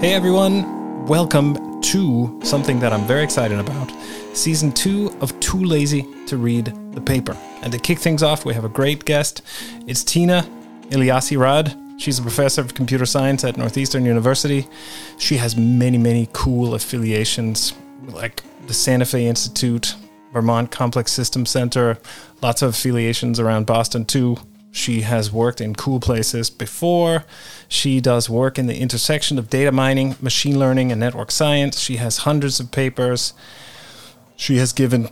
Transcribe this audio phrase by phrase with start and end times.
[0.00, 3.90] Hey everyone, welcome to something that I'm very excited about
[4.32, 7.36] season two of Too Lazy to Read the Paper.
[7.62, 9.42] And to kick things off, we have a great guest.
[9.88, 10.48] It's Tina
[10.90, 11.76] Eliassi-Rad.
[11.98, 14.68] She's a professor of computer science at Northeastern University.
[15.18, 17.74] She has many, many cool affiliations
[18.06, 19.96] like the Santa Fe Institute,
[20.32, 21.98] Vermont Complex Systems Center,
[22.40, 24.36] lots of affiliations around Boston too.
[24.78, 27.24] She has worked in cool places before.
[27.68, 31.80] She does work in the intersection of data mining, machine learning, and network science.
[31.80, 33.32] She has hundreds of papers.
[34.36, 35.08] She has given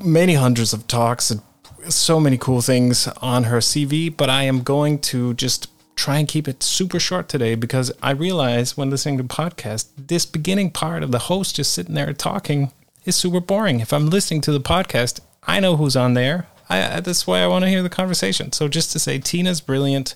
[0.00, 1.42] many hundreds of talks and
[1.88, 6.26] so many cool things on her CV, but I am going to just try and
[6.26, 11.02] keep it super short today because I realize when listening to podcast, this beginning part
[11.02, 12.72] of the host just sitting there talking
[13.04, 13.80] is super boring.
[13.80, 16.46] If I'm listening to the podcast, I know who's on there.
[16.78, 18.52] I, that's why I want to hear the conversation.
[18.52, 20.14] So just to say, Tina's brilliant.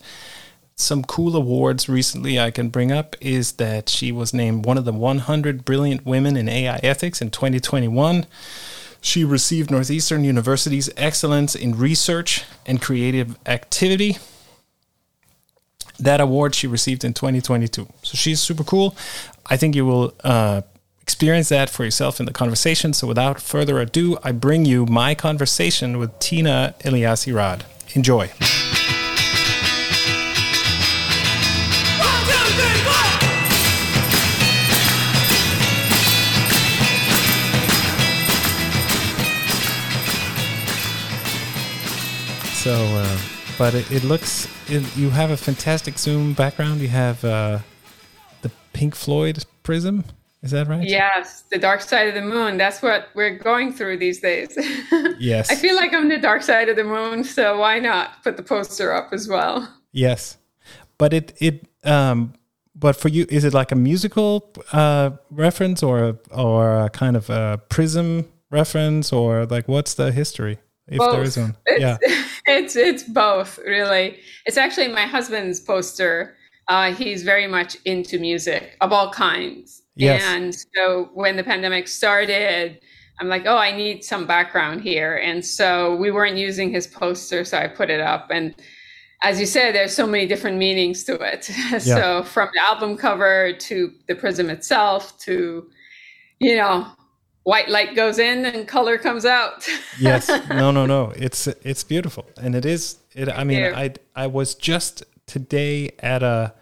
[0.75, 4.85] Some cool awards recently I can bring up is that she was named one of
[4.85, 8.27] the 100 brilliant women in AI ethics in 2021.
[9.01, 14.19] She received Northeastern University's Excellence in Research and Creative Activity.
[15.99, 17.89] That award she received in 2022.
[18.03, 18.97] So she's super cool.
[19.47, 20.63] I think you will uh,
[21.07, 22.93] experience that for yourself in the conversation.
[22.93, 27.65] So without further ado, I bring you my conversation with Tina Eliassi-Rad.
[27.95, 28.27] Enjoy.
[42.53, 43.19] So, uh,
[43.57, 46.81] but it, it looks it, you have a fantastic Zoom background.
[46.81, 47.61] You have uh,
[48.43, 50.05] the Pink Floyd prism.
[50.47, 50.89] Is that right?
[50.89, 52.57] Yes, the dark side of the moon.
[52.57, 54.57] That's what we're going through these days.
[55.19, 55.51] yes.
[55.51, 58.45] I feel like I'm the dark side of the moon, so why not put the
[58.45, 59.69] poster up as well?
[59.91, 60.37] Yes.
[60.99, 62.35] But it it um
[62.77, 67.17] but for you is it like a musical uh reference or a, or a kind
[67.17, 71.13] of a prism reference or like what's the history if both.
[71.13, 71.57] there is one?
[71.67, 71.97] It's, yeah.
[72.49, 74.21] It's it's both, really.
[74.45, 76.37] It's actually my husband's poster.
[76.69, 80.23] Uh, he's very much into music of all kinds Yes.
[80.25, 82.81] And so when the pandemic started,
[83.19, 85.17] I'm like, oh, I need some background here.
[85.17, 88.29] And so we weren't using his poster, so I put it up.
[88.31, 88.55] And
[89.23, 91.51] as you said, there's so many different meanings to it.
[91.71, 91.79] Yeah.
[91.79, 95.69] so from the album cover to the prism itself to,
[96.39, 96.87] you know,
[97.45, 99.67] white light goes in and color comes out.
[100.01, 100.29] yes.
[100.51, 101.13] No, no, no.
[101.17, 102.27] It's it's beautiful.
[102.41, 106.55] And it is it I mean, I I was just today at a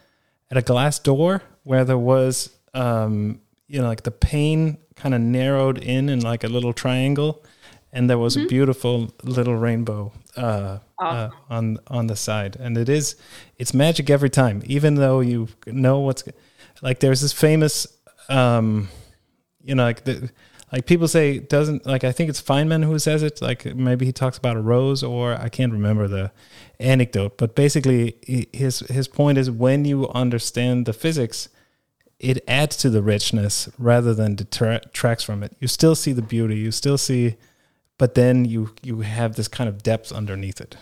[0.51, 5.21] at a glass door where there was um, you know, like the pane kind of
[5.21, 7.45] narrowed in in like a little triangle,
[7.93, 8.47] and there was mm-hmm.
[8.47, 11.07] a beautiful little rainbow uh, oh.
[11.07, 12.57] uh, on on the side.
[12.57, 13.17] And it is,
[13.59, 16.25] it's magic every time, even though you know what's
[16.83, 17.01] like.
[17.01, 17.87] There's this famous,
[18.29, 18.89] um,
[19.63, 20.31] you know, like the
[20.73, 23.41] like people say doesn't like I think it's Feynman who says it.
[23.41, 26.33] Like maybe he talks about a rose, or I can't remember the
[26.81, 28.17] anecdote, but basically
[28.53, 31.49] his his point is when you understand the physics
[32.19, 35.57] it adds to the richness rather than detracts from it.
[35.61, 37.37] You still see the beauty, you still see,
[37.99, 40.77] but then you you have this kind of depth underneath it.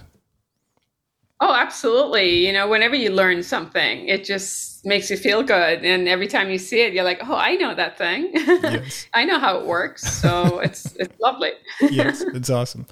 [1.44, 2.47] Oh, absolutely.
[2.47, 5.84] You know, whenever you learn something, it just makes you feel good.
[5.84, 8.31] And every time you see it, you're like, oh, I know that thing.
[8.32, 9.09] Yes.
[9.14, 10.03] I know how it works.
[10.20, 11.50] So it's it's lovely.
[11.81, 12.87] yes, it's awesome.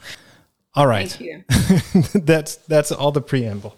[0.75, 1.09] All right.
[1.09, 2.21] Thank you.
[2.21, 3.77] That's that's all the preamble.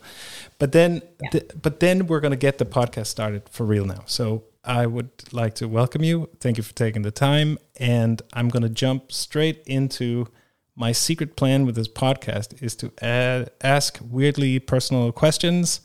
[0.59, 1.31] But then yeah.
[1.31, 4.05] th- but then we're going to get the podcast started for real now.
[4.07, 6.29] So I would like to welcome you.
[6.39, 7.59] Thank you for taking the time.
[7.77, 10.29] And I'm going to jump straight into
[10.77, 15.81] my secret plan with this podcast is to add, ask weirdly personal questions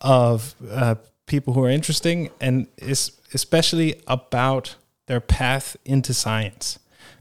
[0.00, 4.76] of uh, people who are interesting and is especially about
[5.06, 6.78] their path into science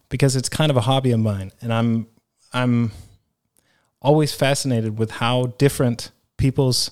[0.10, 2.08] because it's kind of a hobby of mine and I'm
[2.54, 2.92] I'm
[4.02, 6.92] always fascinated with how different people's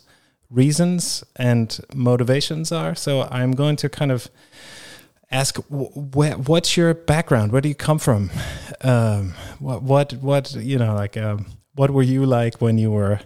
[0.50, 2.96] reasons and motivations are.
[2.96, 4.30] So I'm going to kind of
[5.32, 7.52] ask, wh- what's your background?
[7.52, 8.30] Where do you come from?
[8.82, 13.22] Um, what, what, what, you know, like, um, what were you like when you were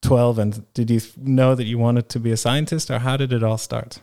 [0.00, 3.30] 12 and did you know that you wanted to be a scientist or how did
[3.30, 3.98] it all start?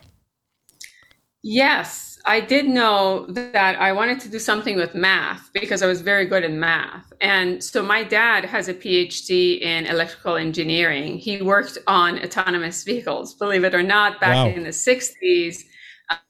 [1.42, 2.11] Yes.
[2.24, 6.26] I did know that I wanted to do something with math because I was very
[6.26, 7.12] good in math.
[7.20, 11.18] And so my dad has a PhD in electrical engineering.
[11.18, 14.46] He worked on autonomous vehicles, believe it or not, back wow.
[14.46, 15.64] in the 60s.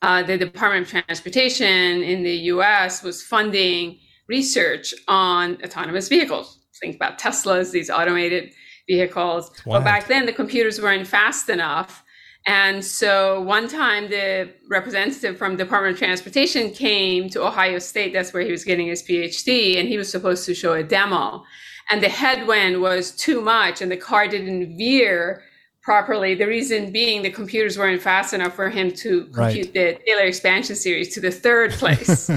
[0.00, 3.99] Uh, the Department of Transportation in the US was funding
[4.29, 6.59] research on autonomous vehicles.
[6.81, 8.53] Think about Teslas, these automated
[8.89, 9.50] vehicles.
[9.67, 9.79] Wow.
[9.79, 12.03] But back then, the computers weren't fast enough
[12.47, 18.12] And so one time the representative from Department of Transportation came to Ohio State.
[18.12, 21.44] That's where he was getting his PhD, and he was supposed to show a demo.
[21.91, 25.43] And the headwind was too much, and the car didn't veer
[25.83, 26.35] properly.
[26.35, 29.73] The reason being the computers weren't fast enough for him to compute right.
[29.73, 32.31] the Taylor expansion series to the third place.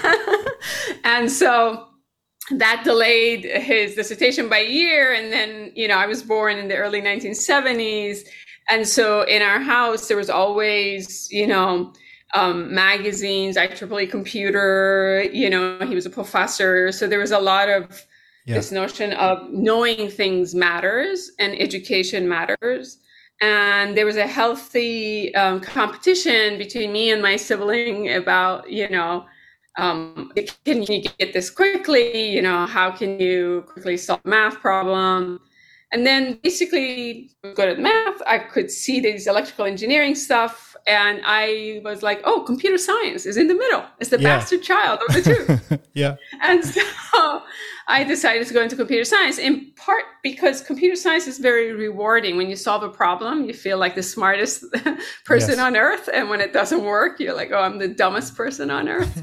[1.04, 1.88] and so
[2.50, 5.14] that delayed his dissertation by a year.
[5.14, 8.28] And then, you know, I was born in the early 1970s
[8.68, 11.92] and so in our house, there was always, you know,
[12.34, 16.90] um, magazines, IEEE computer, you know, he was a professor.
[16.92, 18.06] So there was a lot of
[18.46, 18.54] yeah.
[18.54, 22.98] this notion of knowing things matters and education matters.
[23.40, 29.26] And there was a healthy um, competition between me and my sibling about, you know,
[29.78, 30.32] um,
[30.64, 32.28] can you get this quickly?
[32.28, 35.40] You know, how can you quickly solve math problem?
[35.92, 38.22] And then basically, good at math.
[38.26, 43.36] I could see these electrical engineering stuff, and I was like, "Oh, computer science is
[43.36, 43.84] in the middle.
[44.00, 44.38] It's the yeah.
[44.38, 46.16] bastard child of the two." yeah.
[46.40, 47.42] And so
[47.92, 52.38] I decided to go into computer science in part because computer science is very rewarding.
[52.38, 54.64] When you solve a problem, you feel like the smartest
[55.26, 55.58] person yes.
[55.58, 56.08] on earth.
[56.12, 59.14] And when it doesn't work, you're like, oh, I'm the dumbest person on earth.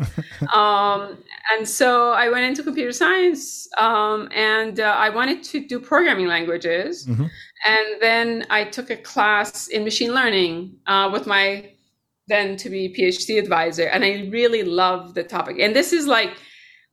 [0.54, 1.18] um,
[1.52, 6.28] and so I went into computer science um, and uh, I wanted to do programming
[6.28, 7.08] languages.
[7.08, 7.26] Mm-hmm.
[7.66, 11.72] And then I took a class in machine learning uh, with my
[12.28, 13.88] then to be PhD advisor.
[13.88, 15.58] And I really love the topic.
[15.60, 16.38] And this is like,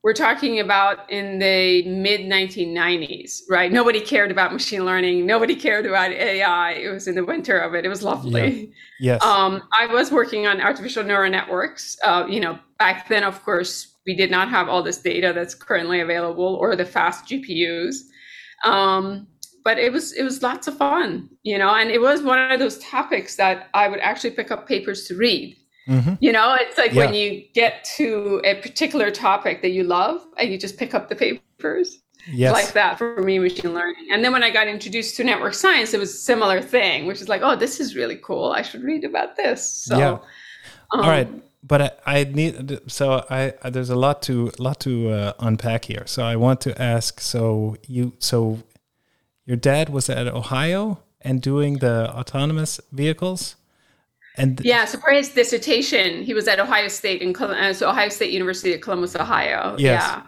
[0.03, 3.71] we're talking about in the mid 1990s, right?
[3.71, 5.25] Nobody cared about machine learning.
[5.25, 6.71] Nobody cared about AI.
[6.71, 7.83] It was in the winter of it.
[7.83, 8.73] It was lovely.
[8.99, 9.13] Yeah.
[9.13, 9.23] Yes.
[9.23, 11.97] Um, I was working on artificial neural networks.
[12.03, 15.53] Uh, you know, back then, of course, we did not have all this data that's
[15.53, 17.97] currently available or the fast GPUs.
[18.63, 19.27] Um,
[19.63, 22.59] but it was it was lots of fun, you know, and it was one of
[22.59, 26.15] those topics that I would actually pick up papers to read Mm-hmm.
[26.19, 27.05] You know, it's like yeah.
[27.05, 31.09] when you get to a particular topic that you love and you just pick up
[31.09, 31.99] the papers.
[32.29, 32.53] Yes.
[32.53, 34.07] Like that for me, machine learning.
[34.11, 37.21] And then when I got introduced to network science, it was a similar thing, which
[37.21, 38.51] is like, oh, this is really cool.
[38.51, 39.69] I should read about this.
[39.69, 40.11] So, yeah.
[40.91, 41.29] Um, All right.
[41.63, 46.03] But I, I, need so I there's a lot to lot to uh, unpack here.
[46.05, 47.19] So I want to ask.
[47.19, 48.59] So you so
[49.45, 53.55] your dad was at Ohio and doing the autonomous vehicles.
[54.37, 58.09] And yeah, so for his dissertation, he was at Ohio State in uh, so Ohio
[58.09, 59.75] State University of Columbus, Ohio.
[59.77, 60.03] Yes.
[60.03, 60.23] Yeah.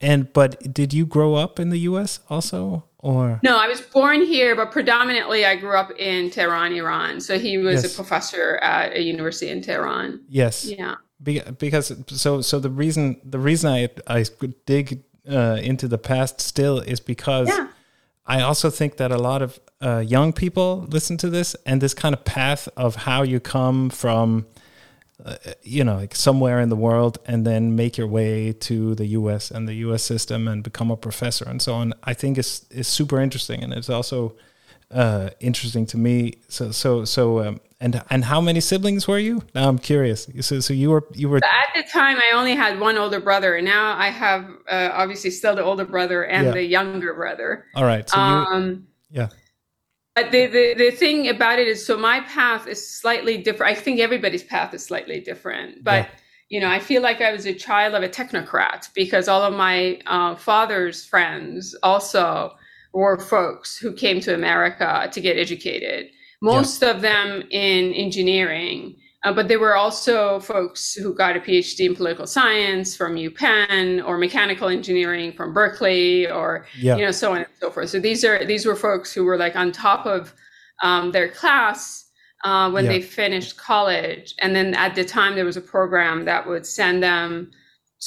[0.00, 2.20] And but did you grow up in the U.S.
[2.28, 3.56] also, or no?
[3.56, 7.20] I was born here, but predominantly I grew up in Tehran, Iran.
[7.20, 7.92] So he was yes.
[7.92, 10.20] a professor at a university in Tehran.
[10.28, 10.66] Yes.
[10.66, 10.96] Yeah.
[11.22, 14.24] because so so the reason the reason I I
[14.66, 17.68] dig uh, into the past still is because yeah.
[18.26, 21.94] I also think that a lot of uh, young people listen to this and this
[21.94, 24.46] kind of path of how you come from
[25.24, 29.06] uh, you know like somewhere in the world and then make your way to the
[29.06, 32.66] US and the US system and become a professor and so on I think is
[32.70, 34.36] is super interesting and it's also
[34.90, 39.42] uh, interesting to me so so so um, and and how many siblings were you
[39.54, 42.80] now I'm curious so so you were you were at the time I only had
[42.80, 46.52] one older brother and now I have uh, obviously still the older brother and yeah.
[46.52, 49.28] the younger brother all right so um, you, yeah
[50.16, 53.76] but the, the, the thing about it is, so my path is slightly different.
[53.76, 55.84] I think everybody's path is slightly different.
[55.84, 56.14] But, yeah.
[56.48, 59.52] you know, I feel like I was a child of a technocrat because all of
[59.52, 62.56] my uh, father's friends also
[62.96, 66.06] were folks who came to America to get educated,
[66.40, 66.90] most yeah.
[66.90, 68.96] of them in engineering.
[69.22, 74.06] Uh, but there were also folks who got a PhD in political science from UPenn
[74.06, 76.96] or mechanical engineering from Berkeley or yeah.
[76.96, 77.90] you know so on and so forth.
[77.90, 80.32] So these are these were folks who were like on top of
[80.82, 82.08] um, their class
[82.44, 82.92] uh, when yeah.
[82.92, 87.02] they finished college, and then at the time there was a program that would send
[87.02, 87.50] them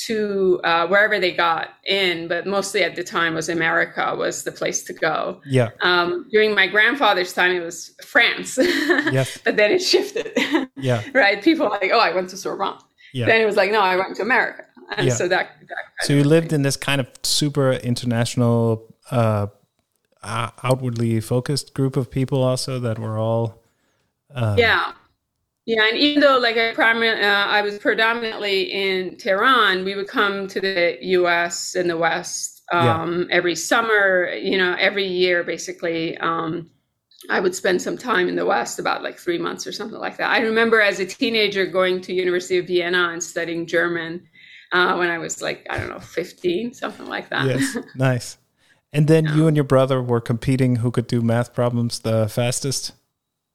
[0.06, 4.52] to uh, wherever they got in, but mostly at the time was America was the
[4.52, 5.42] place to go.
[5.46, 5.70] Yeah.
[5.82, 8.58] Um, during my grandfather's time, it was France.
[8.58, 9.38] yes.
[9.44, 10.38] But then it shifted.
[10.76, 11.04] Yeah.
[11.14, 11.42] right.
[11.42, 12.80] People like, oh, I went to Sorbonne.
[13.14, 13.26] Yeah.
[13.26, 14.66] Then it was like, no, I went to America.
[14.96, 15.14] And yeah.
[15.14, 15.56] so that.
[15.68, 19.48] that so you lived in this kind of super international, uh,
[20.24, 23.64] outwardly focused group of people also that were all.
[24.34, 24.94] Uh, yeah.
[25.70, 30.08] Yeah, and even though like I, primar- uh, I was predominantly in Tehran, we would
[30.08, 31.76] come to the U.S.
[31.76, 33.36] and the West um, yeah.
[33.36, 34.34] every summer.
[34.34, 36.18] You know, every year basically.
[36.18, 36.72] Um,
[37.30, 40.18] I would spend some time in the West, about like three months or something like
[40.18, 40.32] that.
[40.32, 44.26] I remember as a teenager going to University of Vienna and studying German
[44.72, 47.46] uh, when I was like I don't know, fifteen, something like that.
[47.46, 48.38] Yes, nice.
[48.92, 49.36] And then yeah.
[49.36, 52.94] you and your brother were competing who could do math problems the fastest.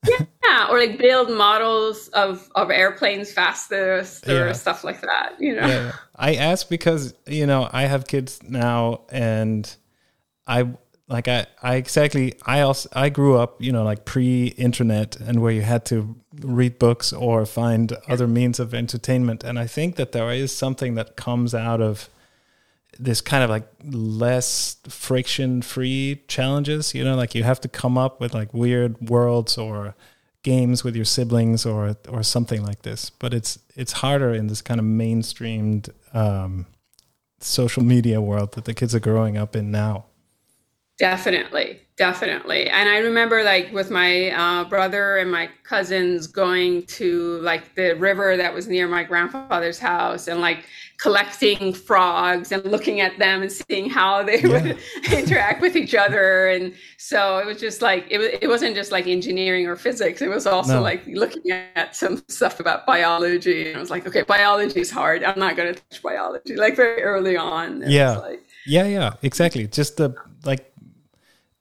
[0.09, 4.53] Yeah, or like build models of of airplanes fastest or Yeah.
[4.53, 5.35] stuff like that.
[5.39, 5.67] You know.
[5.67, 5.93] yeah.
[6.17, 9.75] I ask because you know I have kids now, and
[10.47, 10.69] I
[11.09, 15.53] like I I exactly I also I grew up you know like pre-internet and where
[15.53, 20.13] you had to read books or find other means of entertainment, and I think that
[20.13, 22.09] there is something that comes out of
[22.99, 27.17] this kind of like less friction free challenges you know?
[27.17, 29.95] Like you have to come up with like weird worlds or
[30.43, 33.11] games with your siblings or or something like this.
[33.11, 36.67] But it's it's harder in this kind of mainstreamed um,
[37.41, 40.07] social media world that the kids are growing up in now.
[40.97, 42.69] Definitely, definitely.
[42.71, 47.95] And I remember like with my uh, brother and my cousins going to like the
[47.95, 50.67] river that was near my grandfather's house and like
[50.99, 54.49] collecting frogs and looking at them and seeing how they Yeah.
[54.49, 54.79] would
[55.13, 56.49] interact with each other.
[56.49, 60.23] And so it was just like, it, it wasn't just like engineering or physics.
[60.23, 60.83] It was also No.
[60.83, 63.69] like looking at some stuff about biology.
[63.69, 65.25] And I was like, okay, biology is hard.
[65.25, 67.83] I'm not going to touch biology like very early on.
[67.87, 68.17] Yeah.
[68.19, 70.15] like, yeah yeah exactly just the
[70.47, 70.73] like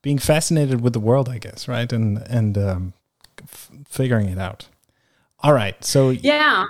[0.01, 2.93] being fascinated with the world i guess right and and um,
[3.41, 4.67] f- figuring it out
[5.39, 6.67] all right so Yeah.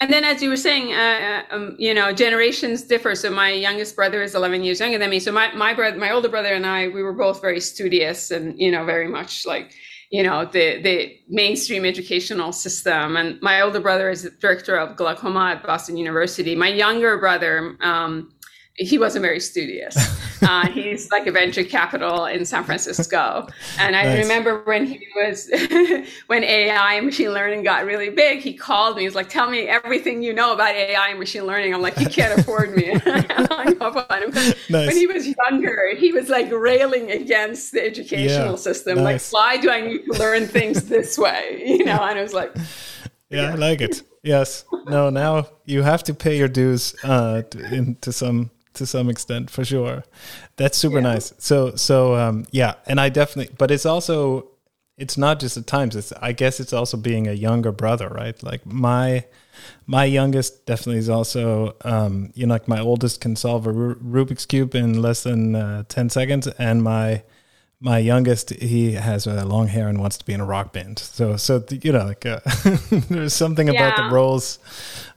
[0.00, 3.14] And then, as you were saying, uh, um, you know, generations differ.
[3.14, 5.20] So my youngest brother is 11 years younger than me.
[5.20, 8.58] So my my brother, my older brother, and I, we were both very studious, and
[8.58, 9.74] you know, very much like,
[10.10, 13.18] you know, the the mainstream educational system.
[13.18, 16.56] And my older brother is director of glaucoma at Boston University.
[16.56, 18.32] My younger brother, um,
[18.80, 19.96] he wasn't very studious.
[20.42, 23.46] Uh, he's like a venture capital in San Francisco.
[23.76, 24.14] And I Nice.
[24.22, 25.50] remember when he was,
[26.28, 29.02] when AI and machine learning got really big, he called me.
[29.02, 31.74] He's like, tell me everything you know about AI and machine learning.
[31.74, 32.90] I'm like, you can't afford me.
[33.06, 34.54] I hung up on him.
[34.68, 34.86] Nice.
[34.86, 39.02] When he was younger, he was like railing against the educational Yeah, system.
[39.02, 39.02] nice.
[39.02, 41.62] Like, why do I need to learn things this way?
[41.66, 42.56] You know, and I was like,
[43.28, 44.02] Yeah, I like it.
[44.22, 44.64] Yes.
[44.86, 49.08] No, now you have to pay your dues uh to, in, to some to some
[49.10, 50.02] extent for sure.
[50.56, 51.12] That's super Yeah.
[51.14, 51.32] nice.
[51.38, 54.48] So so um yeah, and I definitely but it's also
[54.98, 58.42] it's not just at times it's I guess it's also being a younger brother, right?
[58.42, 59.24] Like my
[59.86, 64.00] my youngest definitely is also um you know like my oldest can solve a Ru-
[64.14, 67.22] Rubik's cube in less than uh, 10 seconds and my
[67.82, 70.98] my youngest he has uh, long hair and wants to be in a rock band
[70.98, 72.40] so so you know like uh,
[73.10, 74.58] there's something about the roles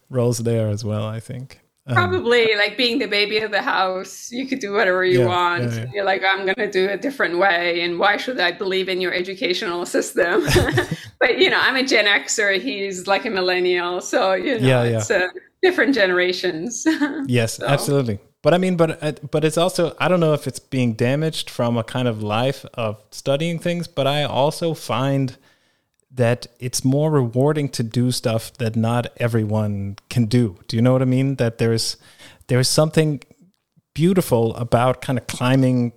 [0.09, 4.31] roles there as well i think Um, Probably like being the baby of the house,
[4.31, 5.63] you could do whatever you Yeah, want.
[5.63, 5.85] yeah, yeah.
[5.93, 7.81] You're like, I'm going to do it a different way.
[7.81, 10.45] And why should I believe in your educational system?
[11.19, 12.61] but, you know, I'm a Gen Xer.
[12.61, 13.99] He's like a millennial.
[13.99, 15.27] So, you know, it's uh,
[15.61, 16.85] different generations.
[17.27, 20.47] yes So- absolutely but i mean but uh, but it's also i don't know if
[20.47, 25.37] it's being damaged from a kind of life of studying things but i also find
[26.15, 30.57] that it's more rewarding to do stuff that not everyone can do.
[30.67, 31.35] Do you know what i mean?
[31.35, 31.97] That there's
[32.47, 33.21] there's something
[33.93, 35.93] beautiful about kind of climbing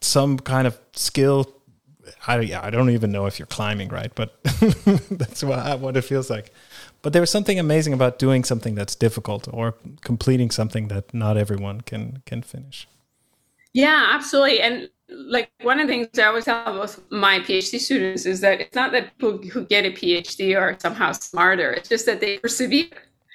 [0.00, 1.52] some kind of skill.
[2.26, 4.12] I, I don't even know if you're climbing right?
[4.14, 4.40] But
[5.10, 6.52] that's what, what it feels like.
[7.02, 11.82] But there's something amazing about doing something that's difficult or completing something that not everyone
[11.82, 12.88] can can finish.
[13.72, 14.60] Yeah, absolutely.
[14.60, 18.60] And like one of the things I always tell both my PhD students is that
[18.60, 21.72] it's not that people who get a PhD are somehow smarter.
[21.72, 22.88] It's just that they persevere.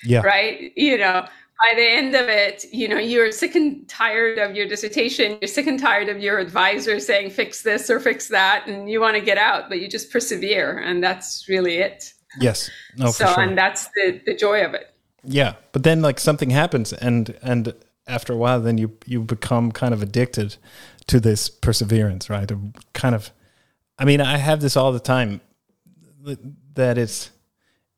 [0.04, 0.72] yeah right?
[0.76, 1.26] You know,
[1.70, 5.38] by the end of it, you know, you're sick and tired of your dissertation.
[5.42, 8.68] You're sick and tired of your advisor saying, fix this or fix that.
[8.68, 10.80] And you want to get out, but you just persevere.
[10.80, 12.14] And that's really it.
[12.40, 14.94] yes no so, for sure and that's the, the joy of it.
[15.24, 17.74] yeah but then like something happens and and
[18.08, 20.56] after a while then you you become kind of addicted
[21.08, 22.50] to this perseverance right?
[22.50, 22.60] Of
[22.94, 23.32] kind of
[23.98, 25.42] i mean i have this all the time
[26.74, 27.32] that it's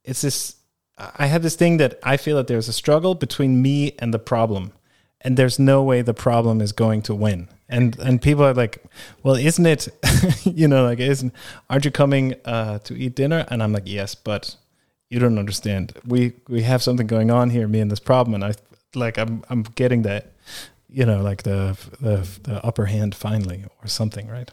[0.04, 0.56] it's this
[0.98, 4.20] i have this thing that i feel that there's a struggle between me and the
[4.20, 4.74] problem
[5.24, 7.48] and there's no way the problem is going to win.
[7.70, 8.84] And and people are like
[9.24, 9.88] well isn't it
[10.44, 11.34] you know like isn't
[11.70, 13.46] aren't you coming uh to eat dinner?
[13.50, 14.56] And i'm like yes but
[15.10, 15.94] you don't understand.
[16.06, 18.36] We we have something going on here me and this problem.
[18.36, 18.54] And i
[18.96, 20.33] like i'm i'm getting that
[20.94, 24.52] you know like the the, the upper hand finally or something right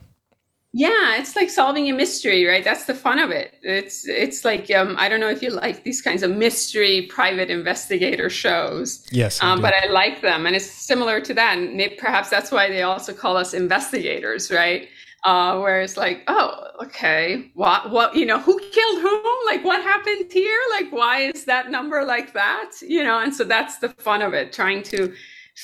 [0.72, 2.62] Yeah, it's like solving a mystery, right?
[2.62, 3.58] That's the fun of it.
[3.62, 7.50] It's it's like um, I don't know if you like these kinds of mystery private
[7.50, 9.04] investigator shows.
[9.10, 11.58] yes Um, but I like them, and it's similar to that.
[11.58, 14.88] And maybe, perhaps that's why they also call us investigators, right?
[15.24, 19.36] Uh, where it's like, oh, okay, what, what, you know, who killed whom?
[19.44, 20.58] Like, what happened here?
[20.70, 22.70] Like, why is that number like that?
[22.80, 25.12] You know, and so that's the fun of it, trying to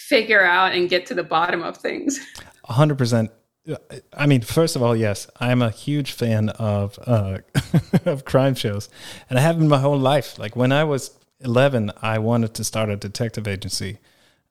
[0.09, 2.21] figure out and get to the bottom of things.
[2.65, 3.31] Hundred percent.
[4.13, 7.39] I mean, first of all, yes, I'm a huge fan of uh,
[8.05, 8.89] of crime shows,
[9.29, 10.39] and I have been my whole life.
[10.39, 11.11] Like when I was
[11.41, 13.99] 11, I wanted to start a detective agency.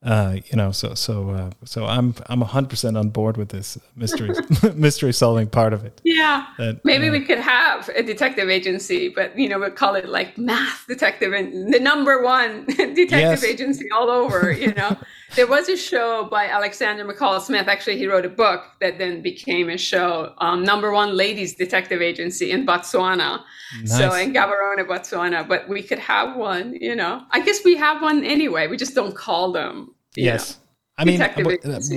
[0.04, 3.78] Uh, you know, so so uh, so I'm I'm hundred percent on board with this
[3.96, 4.36] mystery
[4.76, 6.00] mystery solving part of it.
[6.04, 9.96] Yeah, that, maybe uh, we could have a detective agency, but you know, we'll call
[9.96, 13.44] it like math detective and the number one detective yes.
[13.44, 14.52] agency all over.
[14.52, 14.96] You know,
[15.36, 17.68] there was a show by Alexander McCall Smith.
[17.68, 22.02] Actually, he wrote a book that then became a show, um, number one ladies detective
[22.02, 23.44] agency in Botswana.
[23.82, 23.98] Nice.
[23.98, 26.76] So in Gaborone, Botswana, but we could have one.
[26.80, 28.68] You know, I guess we have one anyway.
[28.68, 30.58] We just don't call them Yes.
[30.98, 31.22] I mean,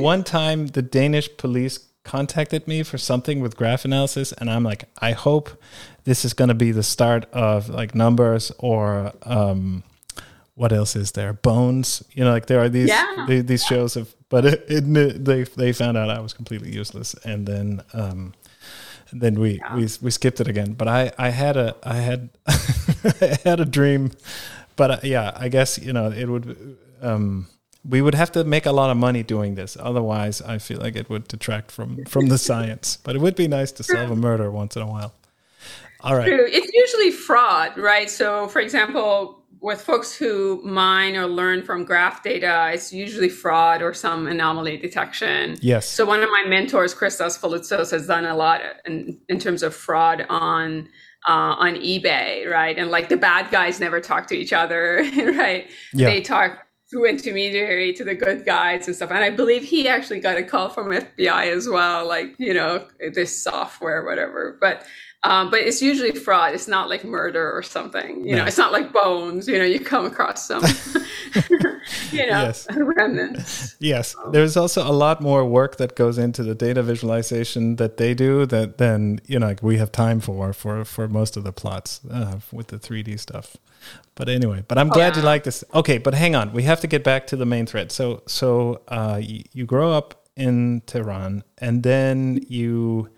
[0.03, 4.85] one time the Danish police contacted me for something with graph analysis, and I'm like,
[5.01, 5.51] I hope
[6.05, 9.85] this is going to be the start of like numbers or um,
[10.59, 11.33] what else is there?
[11.33, 12.03] Bones.
[12.13, 13.27] You know, like there are these yeah.
[13.29, 17.47] these shows of, but it, it, they they found out I was completely useless, and
[17.47, 18.35] then um,
[19.13, 19.77] then we, yeah.
[19.77, 20.73] we we skipped it again.
[20.73, 24.11] But I I had a I had I had a dream,
[24.75, 26.77] but uh, yeah, I guess you know it would.
[27.01, 27.47] Um,
[27.89, 29.77] we would have to make a lot of money doing this.
[29.79, 32.99] Otherwise, I feel like it would detract from from the science.
[33.05, 35.15] But it would be nice to solve a murder once in a while.
[36.01, 36.27] All right.
[36.27, 36.47] True.
[36.49, 38.09] It's usually fraud, right?
[38.11, 43.83] So, for example, with folks who mine or learn from graph data, it's usually fraud
[43.83, 45.57] or some anomaly detection.
[45.61, 45.89] Yes.
[45.89, 49.75] So one of my mentors, Christos Faloutsos, has done a lot in, in terms of
[49.75, 50.89] fraud on
[51.27, 52.79] uh, on eBay, right?
[52.79, 55.69] And like the bad guys never talk to each other, right?
[55.93, 56.11] Yeah.
[56.11, 59.11] They talk through intermediary to the good guys and stuff.
[59.11, 62.87] And I believe he actually got a call from FBI as well, like, you know,
[63.13, 64.57] this software, whatever.
[64.59, 64.87] But
[65.25, 66.55] um, but it's usually fraud.
[66.55, 68.25] It's not like murder or something.
[68.25, 68.39] You no.
[68.39, 69.49] know, it's not like bones.
[69.49, 70.63] You know, you come across some,
[72.13, 72.69] you know, yes.
[72.77, 73.75] remnants.
[73.81, 78.15] Yes, there's also a lot more work that goes into the data visualization that they
[78.15, 81.53] do that than you know like we have time for for for most of the
[81.53, 83.57] plots uh, with the 3D stuff.
[84.15, 85.23] But anyway, but I'm glad yeah.
[85.23, 85.65] you like this.
[85.75, 87.91] Okay, but hang on, we have to get back to the main thread.
[87.91, 93.11] So so uh, you, you grow up in Tehran, and then you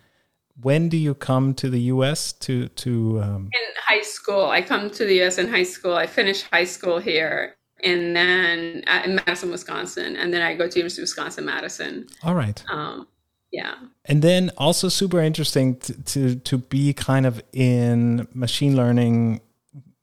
[0.63, 2.33] when do you come to the U.S.
[2.35, 3.21] to to?
[3.23, 3.51] Um...
[3.53, 5.39] In high school, I come to the U.S.
[5.39, 5.95] in high school.
[5.95, 10.69] I finish high school here, and then uh, in Madison, Wisconsin, and then I go
[10.69, 12.07] to University of Wisconsin Madison.
[12.23, 12.63] All right.
[12.71, 13.07] Um,
[13.53, 13.75] yeah.
[14.05, 19.41] And then also super interesting to, to to be kind of in machine learning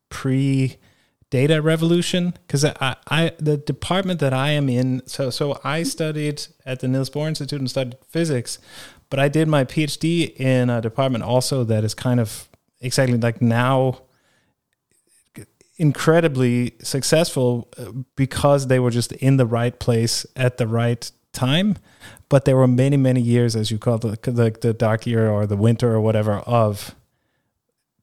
[0.09, 0.77] pre
[1.29, 6.47] data revolution because I, I the department that I am in so so I studied
[6.65, 8.59] at the Niels Bohr Institute and studied physics
[9.09, 12.49] but I did my PhD in a department also that is kind of
[12.81, 14.01] exactly like now
[15.77, 21.77] incredibly successful uh, because they were just in the right place at the right time.
[22.29, 25.45] But there were many, many years, as you call the, the, the dark year or
[25.45, 26.95] the winter or whatever, of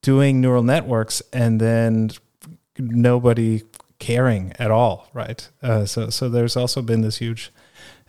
[0.02, 2.10] doing neural networks and then
[2.78, 3.62] nobody
[3.98, 5.48] caring at all, right?
[5.62, 7.50] Uh, so, so there's also been this huge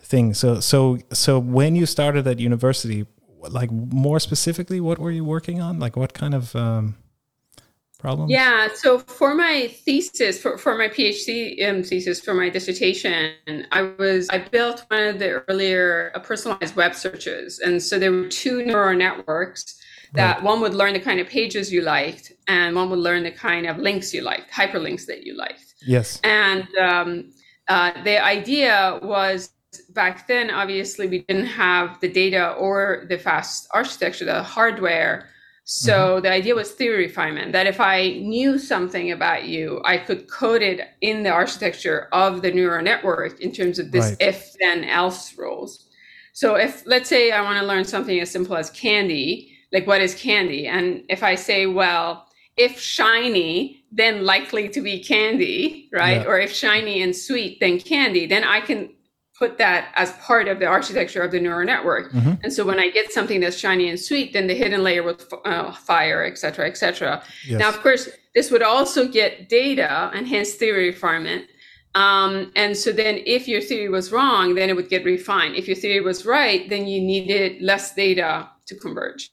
[0.05, 0.33] thing.
[0.33, 3.05] So so so when you started at university,
[3.41, 5.79] like more specifically, what were you working on?
[5.79, 6.95] Like what kind of um,
[7.99, 8.31] problems?
[8.31, 8.69] Yeah.
[8.73, 13.33] So for my thesis, for, for my PhD um, thesis, for my dissertation,
[13.71, 18.11] I was I built one of the earlier uh, personalized web searches, and so there
[18.11, 19.75] were two neural networks
[20.13, 23.31] that one would learn the kind of pages you liked and one would learn the
[23.31, 27.29] kind of links you liked hyperlinks that you liked yes and um,
[27.67, 29.49] uh, the idea was
[29.81, 35.29] back then, obviously, we didn't have the data or the fast architecture, the hardware.
[35.63, 36.23] So mm-hmm.
[36.23, 40.61] the idea was theory refinement that if I knew something about you, I could code
[40.61, 44.17] it in the architecture of the neural network in terms of this right.
[44.19, 45.85] if then else rules.
[46.33, 50.01] So if let's say I want to learn something as simple as candy, like what
[50.01, 50.67] is candy?
[50.67, 56.21] And if I say, well, if shiny, then likely to be candy, right?
[56.21, 56.27] Yeah.
[56.27, 58.89] Or if shiny and sweet, then candy, then I can
[59.37, 62.11] put that as part of the architecture of the neural network.
[62.11, 62.33] Mm-hmm.
[62.43, 65.17] And so when I get something that's shiny and sweet, then the hidden layer will
[65.43, 67.21] uh, fire, et cetera, et cetera.
[67.45, 67.59] Yes.
[67.59, 71.47] Now, of course, this would also get data and hence theory refinement.
[71.95, 75.55] Um, and so then if your theory was wrong, then it would get refined.
[75.55, 79.31] If your theory was right, then you needed less data to converge.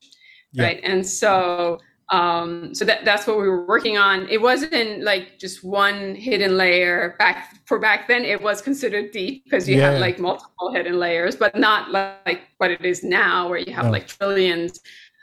[0.53, 0.65] Yeah.
[0.65, 0.81] Right.
[0.83, 1.79] And so
[2.13, 4.29] um, so that that's what we were working on.
[4.29, 8.27] It wasn't like just one hidden layer back for back then.
[8.27, 9.93] It was considered deep because you yeah.
[9.93, 13.87] had like multiple hidden layers, but not like what it is now, where you have
[13.87, 13.91] no.
[13.91, 14.81] like trillions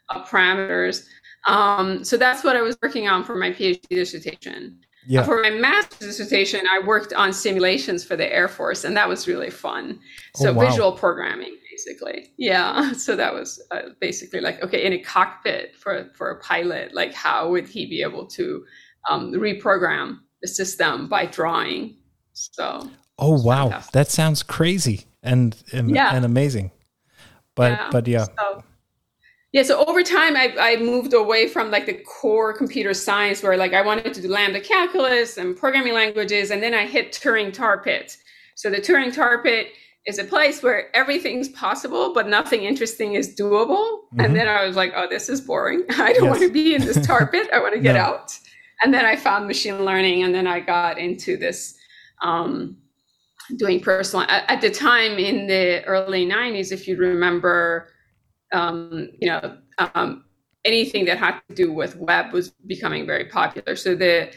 [0.09, 1.05] of parameters.
[1.45, 4.79] Um, so that's what I was working on for my PhD dissertation.
[5.05, 5.23] Yeah.
[5.23, 9.27] For my master's dissertation, I worked on simulations for the Air Force, and that was
[9.27, 9.99] really fun.
[10.35, 10.69] So oh, wow.
[10.69, 12.31] visual programming basically.
[12.37, 12.93] Yeah.
[12.99, 17.13] So that was uh, basically like, okay, in a cockpit for, for a pilot, like
[17.13, 18.65] how would he be able to
[19.09, 21.95] um, reprogram the system by drawing?
[22.33, 22.89] So.
[23.17, 23.69] Oh, wow.
[23.69, 23.93] Fantastic.
[23.93, 26.13] That sounds crazy and, and, yeah.
[26.13, 26.71] and amazing.
[27.55, 27.89] But, yeah.
[27.91, 28.25] but yeah.
[28.37, 28.63] So,
[29.51, 33.57] yeah, so over time, I, I moved away from like the core computer science, where
[33.57, 37.51] like I wanted to do lambda calculus and programming languages, and then I hit Turing
[37.51, 38.15] tar pit.
[38.55, 39.69] So the Turing tar pit
[40.09, 43.77] is a place where everything's possible, but nothing interesting is doable.
[43.77, 44.19] Mm-hmm.
[44.21, 45.83] And then I was like, oh, this is boring.
[45.91, 46.31] I don't yes.
[46.31, 47.49] want to be in this tar pit.
[47.53, 48.01] I want to get no.
[48.01, 48.37] out.
[48.83, 51.75] And then I found machine learning, and then I got into this
[52.21, 52.77] um,
[53.57, 54.25] doing personal.
[54.27, 57.89] At, at the time in the early '90s, if you remember
[58.51, 60.25] um, you know, um,
[60.65, 63.75] anything that had to do with web was becoming very popular.
[63.75, 64.31] So the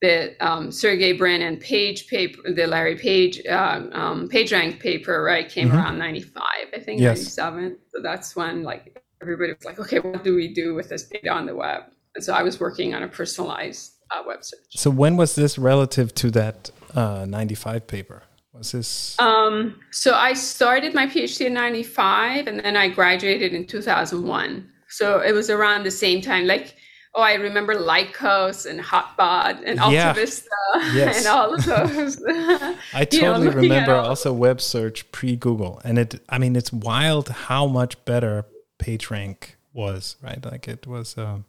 [0.00, 5.48] the um, Sergey Brin and Page paper, the Larry Page uh, um, PageRank paper, right,
[5.48, 5.76] came mm-hmm.
[5.76, 6.42] around '95,
[6.74, 7.18] I think yes.
[7.18, 7.78] '97.
[7.88, 11.30] So that's when like everybody was like, okay, what do we do with this data
[11.30, 11.82] on the web?
[12.14, 14.60] And so I was working on a personalized uh, web search.
[14.70, 18.22] So when was this relative to that uh, '95 paper?
[18.52, 19.18] Was this?
[19.20, 24.68] Um, so I started my PhD in 95 and then I graduated in 2001.
[24.88, 26.46] So it was around the same time.
[26.46, 26.74] Like,
[27.18, 30.14] oh, I remember Lycos and Hotbot and yeah.
[30.14, 30.46] AltaVista
[30.94, 31.18] yes.
[31.18, 32.22] and all of those.
[32.94, 35.80] I totally know, remember also web search pre Google.
[35.84, 38.46] And it, I mean, it's wild how much better
[38.78, 40.42] PageRank was, right?
[40.44, 41.18] Like it was.
[41.18, 41.44] Um,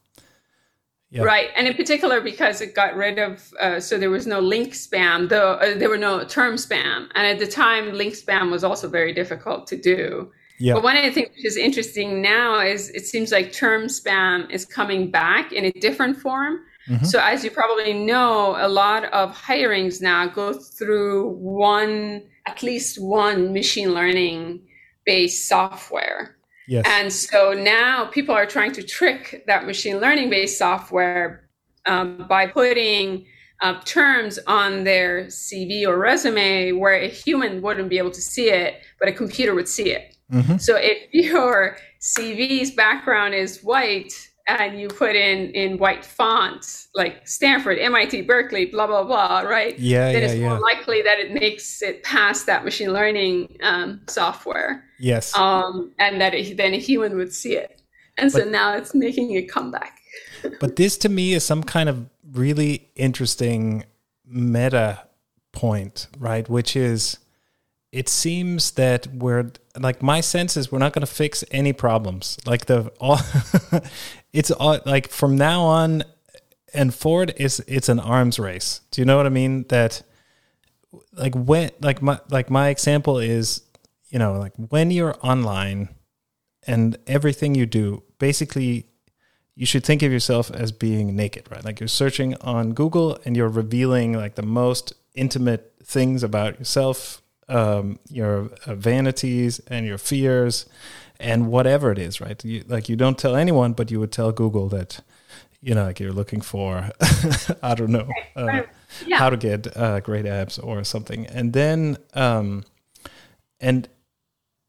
[1.11, 1.25] Yep.
[1.25, 1.49] Right.
[1.55, 5.27] And in particular, because it got rid of, uh, so there was no link spam,
[5.27, 7.09] though uh, there were no term spam.
[7.15, 10.31] And at the time, link spam was also very difficult to do.
[10.59, 10.75] Yep.
[10.75, 14.49] But one of the things which is interesting now is it seems like term spam
[14.51, 16.59] is coming back in a different form.
[16.89, 17.05] Mm-hmm.
[17.05, 23.01] So, as you probably know, a lot of hirings now go through one, at least
[23.01, 24.61] one machine learning
[25.05, 26.35] based software.
[26.67, 26.85] Yes.
[26.87, 31.49] And so now people are trying to trick that machine learning based software
[31.87, 33.25] um, by putting
[33.61, 38.49] uh, terms on their CV or resume where a human wouldn't be able to see
[38.49, 40.15] it, but a computer would see it.
[40.31, 40.57] Mm-hmm.
[40.57, 44.13] So if your CV's background is white,
[44.49, 49.77] and you put in in white font like Stanford, MIT, Berkeley, blah blah blah, right?
[49.77, 50.49] Yeah, then yeah, it's yeah.
[50.49, 54.83] more likely that it makes it past that machine learning um, software.
[54.99, 55.35] Yes.
[55.35, 57.81] Um, and that it, then a human would see it,
[58.17, 59.99] and but, so now it's making a comeback.
[60.59, 63.85] but this to me is some kind of really interesting
[64.25, 65.07] meta
[65.51, 66.49] point, right?
[66.49, 67.19] Which is
[67.91, 72.37] it seems that we're like my sense is we're not going to fix any problems.
[72.45, 73.19] Like the all
[74.33, 76.03] it's all like from now on
[76.73, 78.81] and forward is it's an arms race.
[78.91, 79.65] Do you know what i mean?
[79.69, 80.03] That
[81.13, 83.61] like when like my like my example is
[84.09, 85.89] you know like when you're online
[86.67, 88.85] and everything you do basically
[89.55, 91.65] you should think of yourself as being naked right?
[91.65, 97.21] Like you're searching on google and you're revealing like the most intimate things about yourself
[97.49, 100.65] um, your uh, vanities and your fears
[101.19, 102.43] and whatever it is, right?
[102.45, 105.01] You, like you don't tell anyone, but you would tell Google that,
[105.61, 106.89] you know, like you're looking for,
[107.63, 108.61] I don't know, uh,
[109.05, 109.17] yeah.
[109.17, 112.63] how to get uh, great apps or something, and then, um,
[113.59, 113.89] and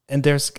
[0.09, 0.51] and there's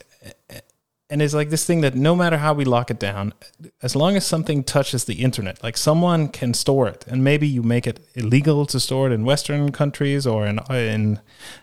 [1.13, 3.35] and it's like this thing that no matter how we lock it down
[3.83, 7.05] as long as something touches the internet like someone can store it.
[7.07, 11.21] And maybe you make it illegal to store it in western countries or in in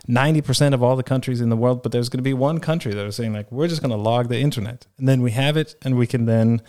[0.08, 2.94] 90% of all the countries in the world but there's going to be one country
[2.94, 4.86] that is saying like we're just going to log the internet.
[4.98, 6.62] And then we have it and we can then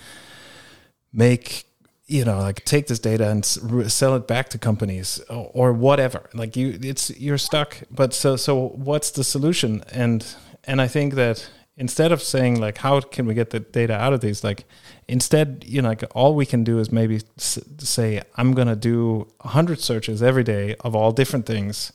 [1.13, 1.65] make
[2.07, 6.31] you know like take this data and sell it back to companies or whatever.
[6.33, 7.77] Like you it's you're stuck.
[7.91, 9.83] But so so what's the solution?
[9.91, 10.25] And
[10.63, 14.13] and i think that instead of saying like how can we get the data out
[14.13, 14.43] of these?
[14.43, 14.65] Like
[15.11, 18.77] instead you know like all we can do is maybe s- say i'm going to
[18.77, 21.91] do 100 searches every day of all different things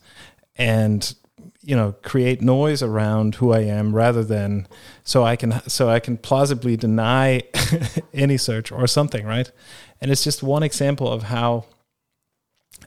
[0.57, 1.15] and
[1.63, 4.69] you know create noise around who i am rather than
[5.03, 7.43] so i can so i can plausibly deny
[8.13, 9.51] any search or something right?
[9.99, 11.65] And it's just one example of how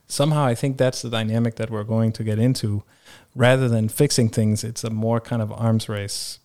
[0.08, 2.84] somehow i think that's the dynamic that we're going to get into.
[3.36, 6.40] Rather than fixing things it's a more kind of arms race